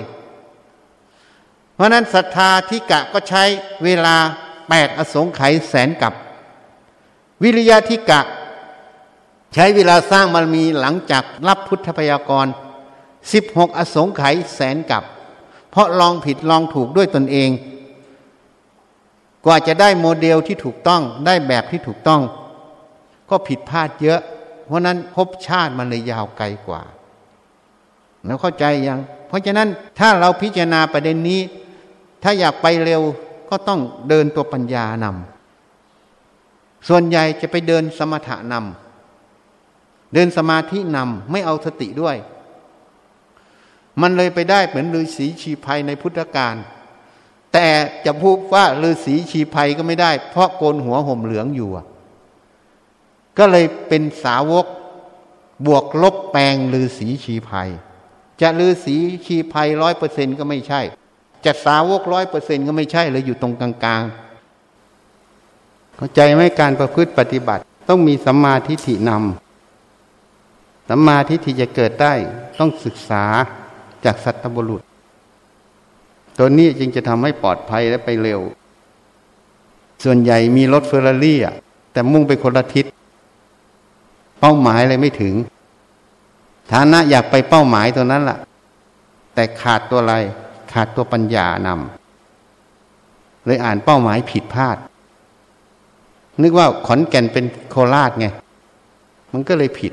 [1.75, 3.43] เพราะนั้นศรัทธาทิกะก็ใช้
[3.85, 4.17] เวลา
[4.69, 6.13] แปดอสงไขยแสนกับ
[7.43, 8.21] วิริยะทิกะ
[9.55, 12.47] ใช้เวลาสร้างบารมีหลังจากรับพุทธพยากร
[13.33, 15.03] สิบหกอสงไขยแสนกับ
[15.71, 17.51] เพราะลองผิดลองถูกด้วยตนเอง
[19.47, 22.21] กว่าจะได้โมเดลที่ถูกต้องได้แบบที่ถูกต้อง
[23.31, 24.21] ก็ผิดพลาดเยอะ
[24.67, 26.83] เพราะนั้นภพชาติมันเลยยาวไกลกว่า
[28.27, 29.69] แล้วเข้าใจยัง เพราะฉะนั้น
[29.99, 31.41] ถ้าเราพิจารณาประเด็นนี้
[32.23, 33.03] ถ้าอยากไปเร็ว
[33.51, 42.17] ก็ต้องเดินตัวปัญญานำส่วนใหญ่จะไปเดินสมถะนำเดินสมาธินำไม่เอาสติด้วย
[44.01, 46.55] มันเลยไปได้เหมือนฤาษีชีภัยในพุทธการ
[47.53, 47.67] แต่
[48.07, 51.71] จะพูดว่าฤาษีชีภัยก็ไม่ได้ เพราะโกนหัวห่มเหลืองอยู่
[53.39, 54.67] ก็เลยเป็นสาวก
[55.67, 57.71] บวกลบแปลงลือสีชีภัย
[58.43, 60.81] จะลือสีชีภัยร้อยเปอร์เซ็นก็ไม่ใช่
[61.45, 72.15] จะสาวกร้อยเปอร์เซ็นก็ไม่ใช่เลยอยู่ตรงกลางๆ เข้าใจไหมการประพฤติปฏิบัติ ต้องมีสัมมาทิฏฐินำสัมมาทิฏฐิจะเกิดได้
[72.59, 73.25] ต้องศึกษา
[74.05, 74.83] จากสัตบุรุษ
[76.39, 78.41] ตัวนี้จึงจะทำให้ปลอดภัยและไปเร็ว
[80.05, 81.39] ส่วนใหญ่มีรถเฟอร์รารี่
[81.93, 82.85] แต่มุ่งไปคนละทิศ
[84.41, 85.35] เป้าหมายเลยไม่ถึง
[86.71, 88.39] ฐานะอยากไปเป้าหมายตัวนั้นละ่ะ
[89.35, 90.15] แต่ขาดตัวอะไร
[90.73, 94.77] ขาดตัวปัญญานำเลยอ่านเป้าหมายผิดพลาด
[96.43, 98.27] นึกว่าขอนแก่นเป็นโคราชไง
[99.33, 99.93] มันก็เลยผิด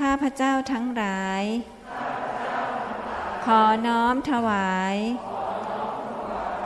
[0.00, 1.44] ข้าพระเจ้าทั้งหลาย
[3.44, 4.96] ขอน้อมถวาย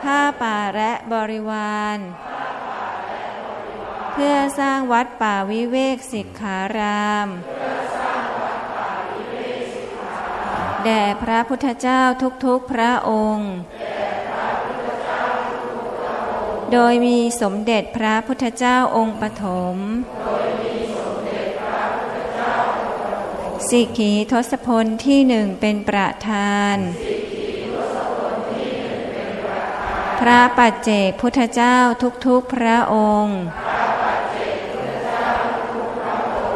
[0.03, 1.99] ผ้าป่าและบริวาร
[4.14, 7.28] เพื่อสร้างวัดป่าวิเวกสิกขาราม
[10.84, 12.02] แด่พระพุทธเจ้า
[12.44, 13.52] ทุกๆพระองค์
[16.72, 19.44] โดยมีสมเด็จพระพุทธเจ้าองค์ปฐ
[19.74, 19.76] ม
[23.68, 26.76] สิกขีทศพลที่หนึ่งเป็นประธาน
[30.20, 31.76] พระปัจเจกพุทธเจ้า
[32.26, 33.84] ทุกๆพระองค์พร้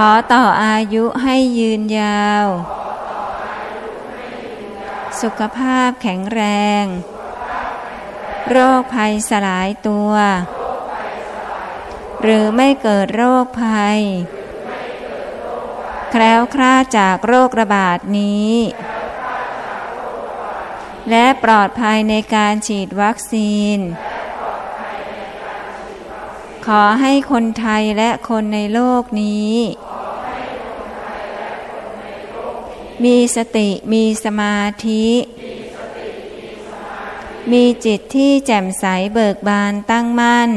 [0.00, 2.46] ขอต่ออายุให้ยืนยาว
[5.20, 6.42] สุขภาพแข็งแร
[6.82, 6.84] ง
[8.50, 10.12] โรคภัยสลายตัว
[12.22, 14.00] หรือไม่เกิดโรคภัย
[16.10, 18.52] แคล้วคลาดจากโรคระบาดนี้
[21.10, 23.78] และปลอดภัยในการฉีดวัคซีน
[26.66, 29.54] ขอให้คนไทยและคนในโลกนี้
[33.04, 35.06] มีสติมีสมาธิ
[37.52, 38.84] มีจิตที่แจ่มใส
[39.14, 40.50] เบิกบานตั้งมั่น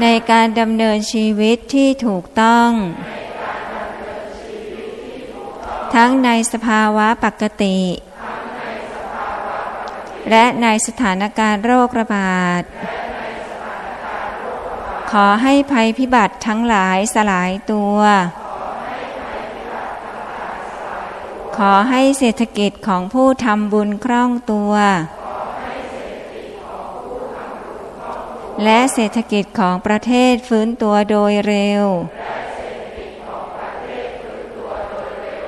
[0.00, 2.70] ในการดำเนินชีวิตที่ถูกต้อง
[5.94, 7.78] ทั้งในสภาวะปกติ
[10.30, 12.62] และในสถานการณ์โรคระบาด
[15.10, 17.98] ขอให้ภัยพิบัติทั้งหลายสลายตัว
[21.56, 24.72] ขอให้เศรษฐกิจของผู้ทำบุญคล่องตัว
[28.64, 31.84] และเศรษฐกิจของประเทศฟื้นตัวโดยเร็ว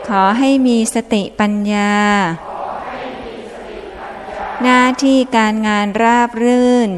[0.09, 1.95] ขอให้มีสติปัญญา
[4.63, 6.91] หน้าที่การงานราบรื่น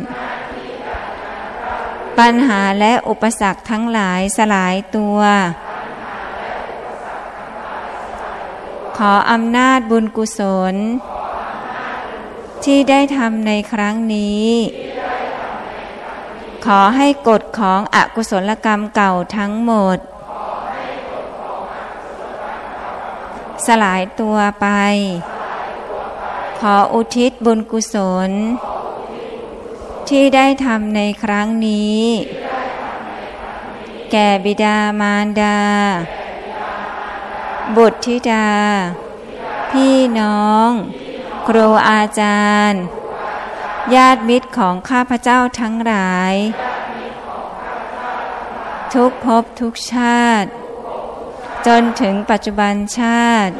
[2.18, 5.18] ปัญหาและอุปสรรคทั้งหลายสลายตัว
[8.98, 10.40] ขออำนาจบุญกุศ
[10.72, 10.74] ล
[12.64, 14.48] ที่ได้ทำในครั้งนี้
[16.64, 19.98] ขอให้กฎของอกุศลกรรมเก่าทั้งหมด
[23.66, 24.66] สลายตัวไป
[26.60, 27.96] ขออุทิศบุญกุศ
[28.28, 28.30] ล
[30.08, 32.02] ที่ได้ทำในครั้งนี้
[34.12, 35.58] แก่บิดามารดา
[37.76, 38.50] บุตรธิดา
[39.70, 40.70] พี่น้อง
[41.46, 42.82] ครูอาจารย์
[43.94, 46.34] ญาติมิตรของข้าพเจ้าทั้งหลาย
[48.94, 50.48] ทุกภพทุกชาติ
[51.66, 53.54] จนถึงปัจจุบันชาติ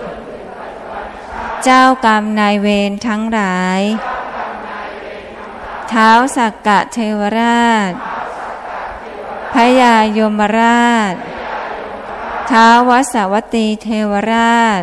[1.64, 3.80] เจ้ากรรมนายเวรทั้งหลาย
[5.88, 7.92] เท้าสักกะเทวราช
[9.54, 11.14] พยายมราช
[12.50, 14.82] ท้าวสวัตีเทวราช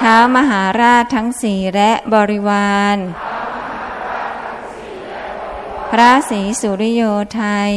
[0.00, 2.96] ท้าวมหาราชทั้งสี่และบริวาร
[5.90, 7.02] พระศรีสุริโย
[7.34, 7.72] ไทย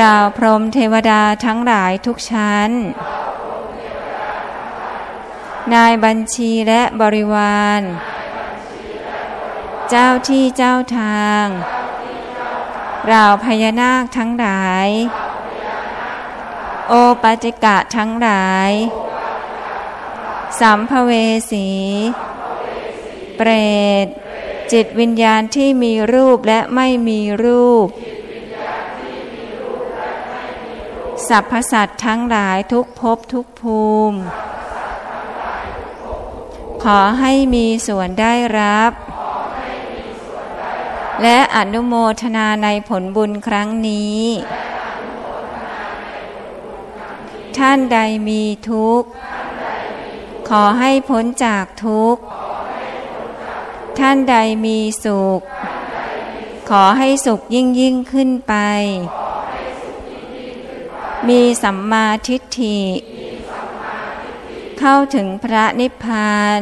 [0.00, 2.70] ราวพรมเทวดาทั้งหลายทุกชั้น
[5.74, 7.80] นายบัญชีและบริวาร
[9.90, 11.46] เจ้าที่เจ้าทาง
[13.12, 14.88] ราวพญานาคทั้งหลาย
[16.88, 18.72] โอปัจิกะทั้งหลาย
[20.60, 21.10] สัมภเว
[21.50, 21.68] สี
[23.36, 23.50] เปร
[24.04, 24.06] ต
[24.72, 27.88] จิตวิญญาณที่มีรูปและไม่มีรูป
[31.28, 34.18] สรรพสัตทั้งหลายทุกภพทุกภูมิ
[36.82, 38.92] ขอให้มีส่วนได้รับ
[41.22, 44.22] และอนุโมทนาในผลบุญครั้งนี้
[47.58, 47.98] ท่านใด
[48.28, 49.08] มีทุกข์
[50.48, 52.22] ขอให้พ้นจากทุกข์
[53.98, 55.40] ท่านใดมีสุข
[56.70, 58.54] ขอให้สุขยิ่งยิ่งขึ้นไป
[61.28, 62.80] มีสัมมาทิฏฐิ
[64.78, 66.60] เข้าถึงพระนิพพาน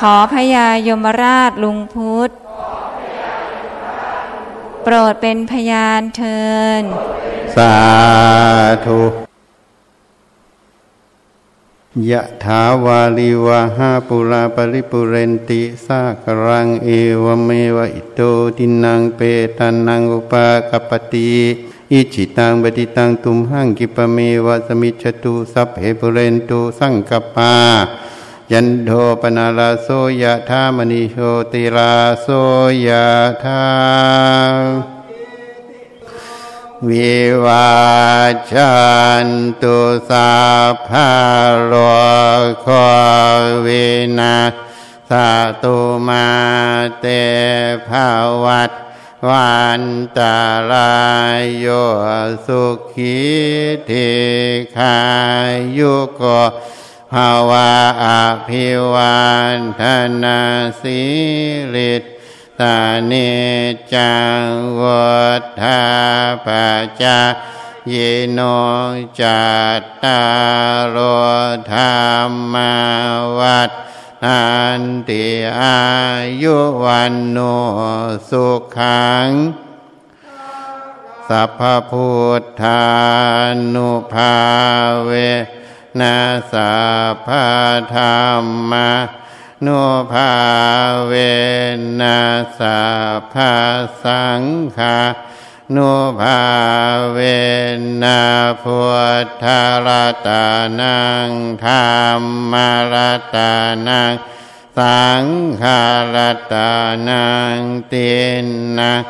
[0.00, 2.30] ขอพญายมราชลุงพุทธ
[4.82, 6.42] โปรดเป็นพยานเทิ
[6.80, 6.82] น
[7.56, 7.74] สา
[8.86, 9.02] ธุ
[12.10, 16.88] ยะถาวาลิวะหาปุราปริปุเรนติสากรังเอ
[17.22, 18.20] วเมวะอิโต
[18.56, 19.20] ตินังเป
[19.58, 21.30] ตันนังอุปากปปติ
[21.92, 27.54] อิจิตังปฏิตังตุมหังกิปเมวะสมิจฉตุสัพเพปุเรนตุสังกปา
[28.52, 28.90] ยันโท
[29.20, 29.88] ปนาลาโส
[30.22, 31.16] ยะธามณิโช
[31.52, 31.92] ติลา
[32.22, 32.26] โส
[32.86, 33.04] ยะ
[33.42, 33.62] ธา
[36.88, 37.70] วิวา
[38.52, 38.74] จั
[39.24, 39.26] น
[39.62, 39.78] ตุ
[40.10, 40.32] สา
[40.88, 41.10] ภา
[41.66, 41.74] โล
[42.60, 42.66] โค
[43.66, 43.86] วิ
[44.18, 44.38] นา
[45.10, 45.12] ส
[45.62, 46.28] ตุมา
[47.00, 47.06] เต
[47.88, 48.08] ภา
[48.44, 48.72] วัต
[49.28, 49.82] วัน
[50.16, 50.36] ตา
[50.70, 50.94] รา
[51.40, 51.66] ยโย
[52.46, 53.18] สุขี
[53.88, 54.10] ทิ
[54.76, 54.98] ขา
[55.78, 56.22] ยุโก
[57.12, 57.72] ภาวะ
[58.04, 58.06] อ
[58.48, 59.20] ภิวั
[59.56, 59.82] นธ
[60.22, 60.40] นา
[60.80, 61.00] สิ
[61.74, 62.04] ริต
[62.60, 63.12] ตาเน
[63.94, 64.46] จัง
[64.80, 65.82] วัฏฐา
[66.46, 67.18] ปัจจา
[67.92, 67.94] ย
[68.32, 68.40] โน
[69.20, 69.42] จั
[69.80, 70.22] ตตา
[70.94, 70.98] รโอ
[71.72, 72.54] ธรรม
[73.38, 73.70] วัฏ
[74.26, 74.44] อั
[74.80, 75.26] นติ
[75.60, 75.80] อา
[76.42, 77.38] ยุวันโน
[78.28, 78.46] สุ
[78.76, 79.28] ขัง
[81.28, 82.84] สัพพุทธา
[83.74, 84.36] นุภา
[85.04, 85.10] เว
[86.00, 86.16] นะ
[86.52, 86.74] สั
[87.12, 87.28] พพ
[87.94, 88.20] ธรร
[88.70, 89.68] มโน
[90.12, 90.32] ภา
[91.06, 91.12] เว
[92.00, 92.20] นั
[92.58, 92.80] สา
[93.32, 93.54] ภา
[94.02, 94.42] สัง
[94.76, 94.98] ฆา
[95.74, 96.40] นุภา
[97.12, 97.18] เว
[98.02, 98.22] นะ
[98.62, 98.80] พุ
[99.24, 99.44] ทธ
[99.86, 100.46] รัตา
[100.80, 100.98] นั
[101.28, 101.30] ง
[101.64, 101.90] ธรร
[102.52, 102.54] ม
[102.92, 103.52] รัตา
[103.88, 104.12] นัง
[104.78, 105.24] สัง
[105.62, 105.64] ฆ
[106.14, 106.70] รัตา
[107.08, 107.58] นัง
[107.92, 108.12] ติ
[108.44, 108.46] น
[108.78, 109.00] นัง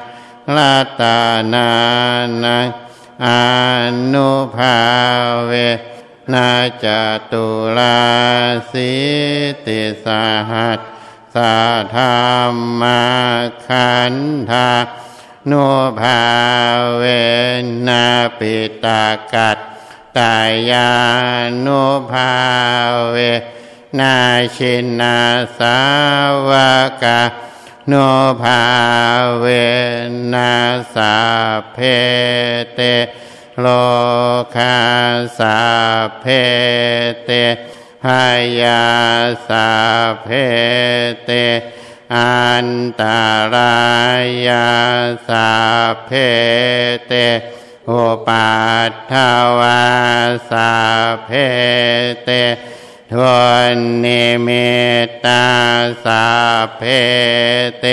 [0.57, 1.19] รัตา
[1.55, 1.71] นา
[2.45, 2.67] นัง
[3.25, 3.29] อ
[4.13, 4.79] นุภา
[5.47, 5.53] เว
[6.33, 6.53] นา
[6.85, 6.87] จ
[7.33, 7.47] ตุ
[7.79, 8.01] ลา
[8.73, 8.93] สิ
[9.67, 10.07] ติส
[10.51, 10.81] หัส
[11.35, 11.57] สา
[11.95, 13.03] ธรรมา
[13.67, 14.15] ขัน
[14.51, 14.71] ธา
[15.47, 15.53] โน
[16.01, 16.23] ภา
[16.97, 17.03] เว
[17.89, 18.05] นา
[18.39, 19.59] ปิตากัต
[20.17, 20.37] ตา
[20.71, 20.91] ยา
[21.65, 22.33] นุภา
[23.11, 23.17] เว
[23.99, 24.17] นา
[24.57, 25.19] ชินา
[25.59, 25.79] สา
[26.49, 26.51] ว
[27.03, 27.21] กา
[27.89, 27.93] โน
[28.43, 28.63] ภา
[29.39, 29.47] เว
[30.33, 30.53] นา
[30.95, 31.17] สา
[31.73, 31.79] เพ
[32.75, 32.81] เต
[33.59, 33.67] โล
[34.57, 34.81] คา
[35.39, 35.61] สา
[36.21, 36.25] เพ
[37.25, 37.31] เต
[38.07, 38.25] หา
[38.63, 38.85] ยา
[39.49, 39.69] สา
[40.25, 40.29] เพ
[41.25, 41.31] เต
[42.15, 42.69] อัน
[43.01, 43.23] ตา
[43.55, 43.77] รา
[44.47, 44.69] ยา
[45.29, 45.51] สา
[46.07, 46.11] เพ
[47.07, 47.13] เต
[47.87, 47.91] โอ
[48.27, 48.51] ปั
[48.91, 49.13] ตถ
[49.59, 49.83] วา
[50.51, 50.73] สา
[51.25, 51.31] เพ
[52.25, 52.31] เต
[53.13, 53.27] ทว
[53.75, 54.71] นนิมิ
[55.25, 55.47] ตา
[56.05, 56.25] สา
[56.77, 56.83] เพ
[57.81, 57.87] เต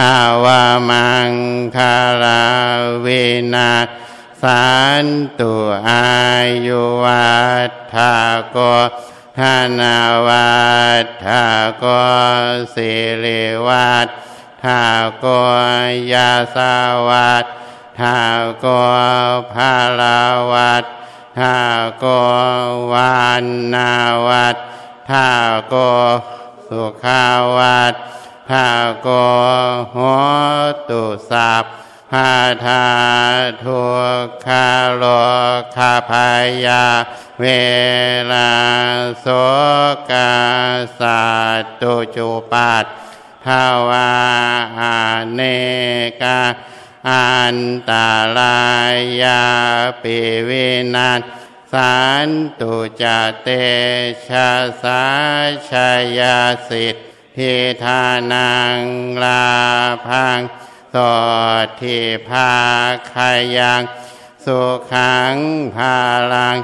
[0.00, 1.30] อาวามัง
[1.76, 2.44] คารา
[3.04, 3.24] วิ
[3.54, 3.72] นา
[4.42, 4.72] สา
[5.04, 5.06] น
[5.40, 5.52] ตุ
[5.88, 6.08] อา
[6.66, 8.14] ยุวัฏฐา
[8.50, 8.58] โก
[9.38, 9.40] ธ
[9.80, 10.58] นาวั
[11.04, 11.44] ฏฐา
[11.78, 11.84] โก
[12.74, 12.92] สิ
[13.24, 14.08] ริวัฏ
[14.64, 14.82] ฐา
[15.18, 15.26] โก
[16.12, 16.74] ยาสา
[17.08, 17.46] วัฏ
[18.00, 18.18] ฐา
[18.58, 18.66] โก
[19.52, 20.20] ภาลา
[20.52, 20.84] วัฏ
[21.38, 21.58] ฐา
[21.98, 22.04] โก
[22.92, 23.92] วานนา
[24.28, 24.56] วัฏ
[25.10, 25.28] ฐา
[25.68, 25.74] โก
[26.68, 27.24] สุขา
[27.56, 27.94] วัฏ
[28.50, 28.68] ฐา
[29.02, 29.08] โก
[29.92, 29.96] โห
[30.88, 31.64] ตุสัพ
[32.12, 32.34] พา
[32.64, 32.86] ธา
[33.64, 33.82] ทุ
[34.24, 35.04] กขาโล
[35.76, 36.28] คาพา
[36.66, 36.84] ยา
[37.40, 37.46] เว
[38.32, 38.52] ลา
[39.20, 39.26] โส
[40.10, 40.32] กา
[41.00, 41.22] สั
[41.60, 42.84] ตตุจุปัต
[43.44, 44.10] ทาวา
[45.34, 45.40] เน
[46.22, 46.40] กา
[47.08, 48.62] อันตารา
[49.22, 49.42] ยา
[50.02, 51.20] ปิวินัน
[51.72, 51.96] สา
[52.26, 52.28] ร
[52.60, 53.04] ตุจ
[53.42, 53.48] เต
[54.28, 54.50] ชะ
[54.82, 55.04] สา
[55.70, 55.72] ช
[56.18, 56.96] ยาสิท
[57.36, 58.02] ธิทา
[58.32, 58.78] นัง
[59.22, 59.46] ลา
[60.06, 60.40] พัง
[61.80, 62.52] ที่ภา
[63.12, 63.82] คายัง
[64.44, 64.60] สุ
[64.92, 65.34] ขัง
[65.76, 65.96] ภา
[66.32, 66.56] ลัง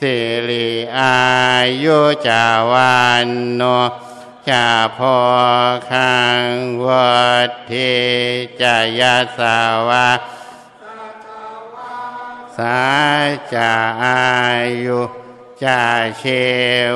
[0.00, 0.16] สิ
[0.48, 1.18] ริอา
[1.84, 3.62] ยุจาวันโน
[4.48, 5.16] จาพอ
[5.90, 6.42] คัง
[6.84, 7.18] วั
[7.48, 7.92] ดทิ
[8.60, 9.58] จายาสา
[9.88, 10.08] วา
[12.56, 12.80] สา
[13.54, 13.72] จา
[14.02, 14.18] อา
[14.84, 15.00] ยุ
[15.64, 15.84] จา
[16.18, 16.24] เช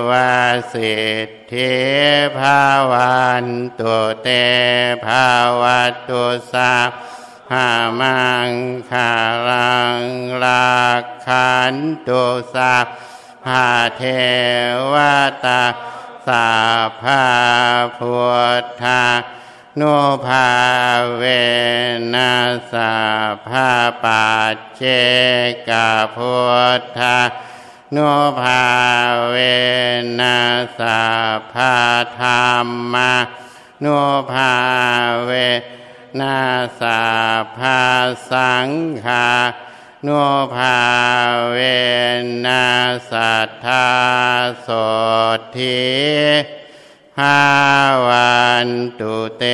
[0.09, 0.33] วา
[0.73, 0.95] สิ
[1.27, 1.75] ทธิ
[2.39, 2.61] ภา
[2.93, 3.47] วัน
[3.81, 4.29] ตุเต
[5.05, 5.27] ภา
[5.61, 6.75] วัตุสา
[7.53, 8.51] หามัง
[8.91, 9.13] คา
[9.49, 10.03] รัง
[10.45, 11.75] ลักขัน
[12.09, 12.75] ตุสา
[13.45, 14.03] ภาเท
[14.93, 14.95] ว
[15.45, 15.65] ตา
[16.27, 16.49] สา
[17.03, 17.25] ภา
[17.99, 18.17] พุ
[18.63, 19.05] ทธา
[19.81, 19.97] นุ
[20.27, 20.51] ภา
[21.17, 21.23] เว
[22.15, 22.35] นั
[22.73, 22.95] สา
[23.49, 23.71] ภา
[24.03, 24.83] ปัจเจ
[25.69, 25.71] ก
[26.15, 26.37] พุ
[26.79, 27.19] ทธา
[27.97, 28.64] นุภา
[29.30, 29.36] เว
[30.20, 30.38] นั
[30.78, 31.01] สา
[31.53, 31.74] ภา
[32.20, 33.12] ธรรมา
[33.84, 33.99] นุ
[34.32, 34.53] ภา
[35.26, 35.32] เว
[36.20, 36.38] นั
[36.80, 37.01] สา
[37.57, 37.80] ภา
[38.30, 38.68] สัง
[39.05, 39.28] ฆา
[40.07, 40.22] นุ
[40.55, 40.78] ภา
[41.51, 41.57] เว
[42.47, 42.64] นั
[43.11, 43.86] สัทธา
[44.62, 44.68] โส
[45.57, 45.82] ทิ
[47.16, 47.38] ภา
[48.06, 48.69] วัน
[49.01, 49.44] ตุเต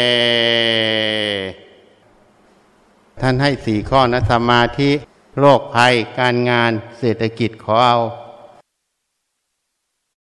[3.20, 4.90] ท่านให้สี่ข้อนะสมาธิ
[5.39, 7.98] โรคภัยการงานเศรษฐกิจขอเอา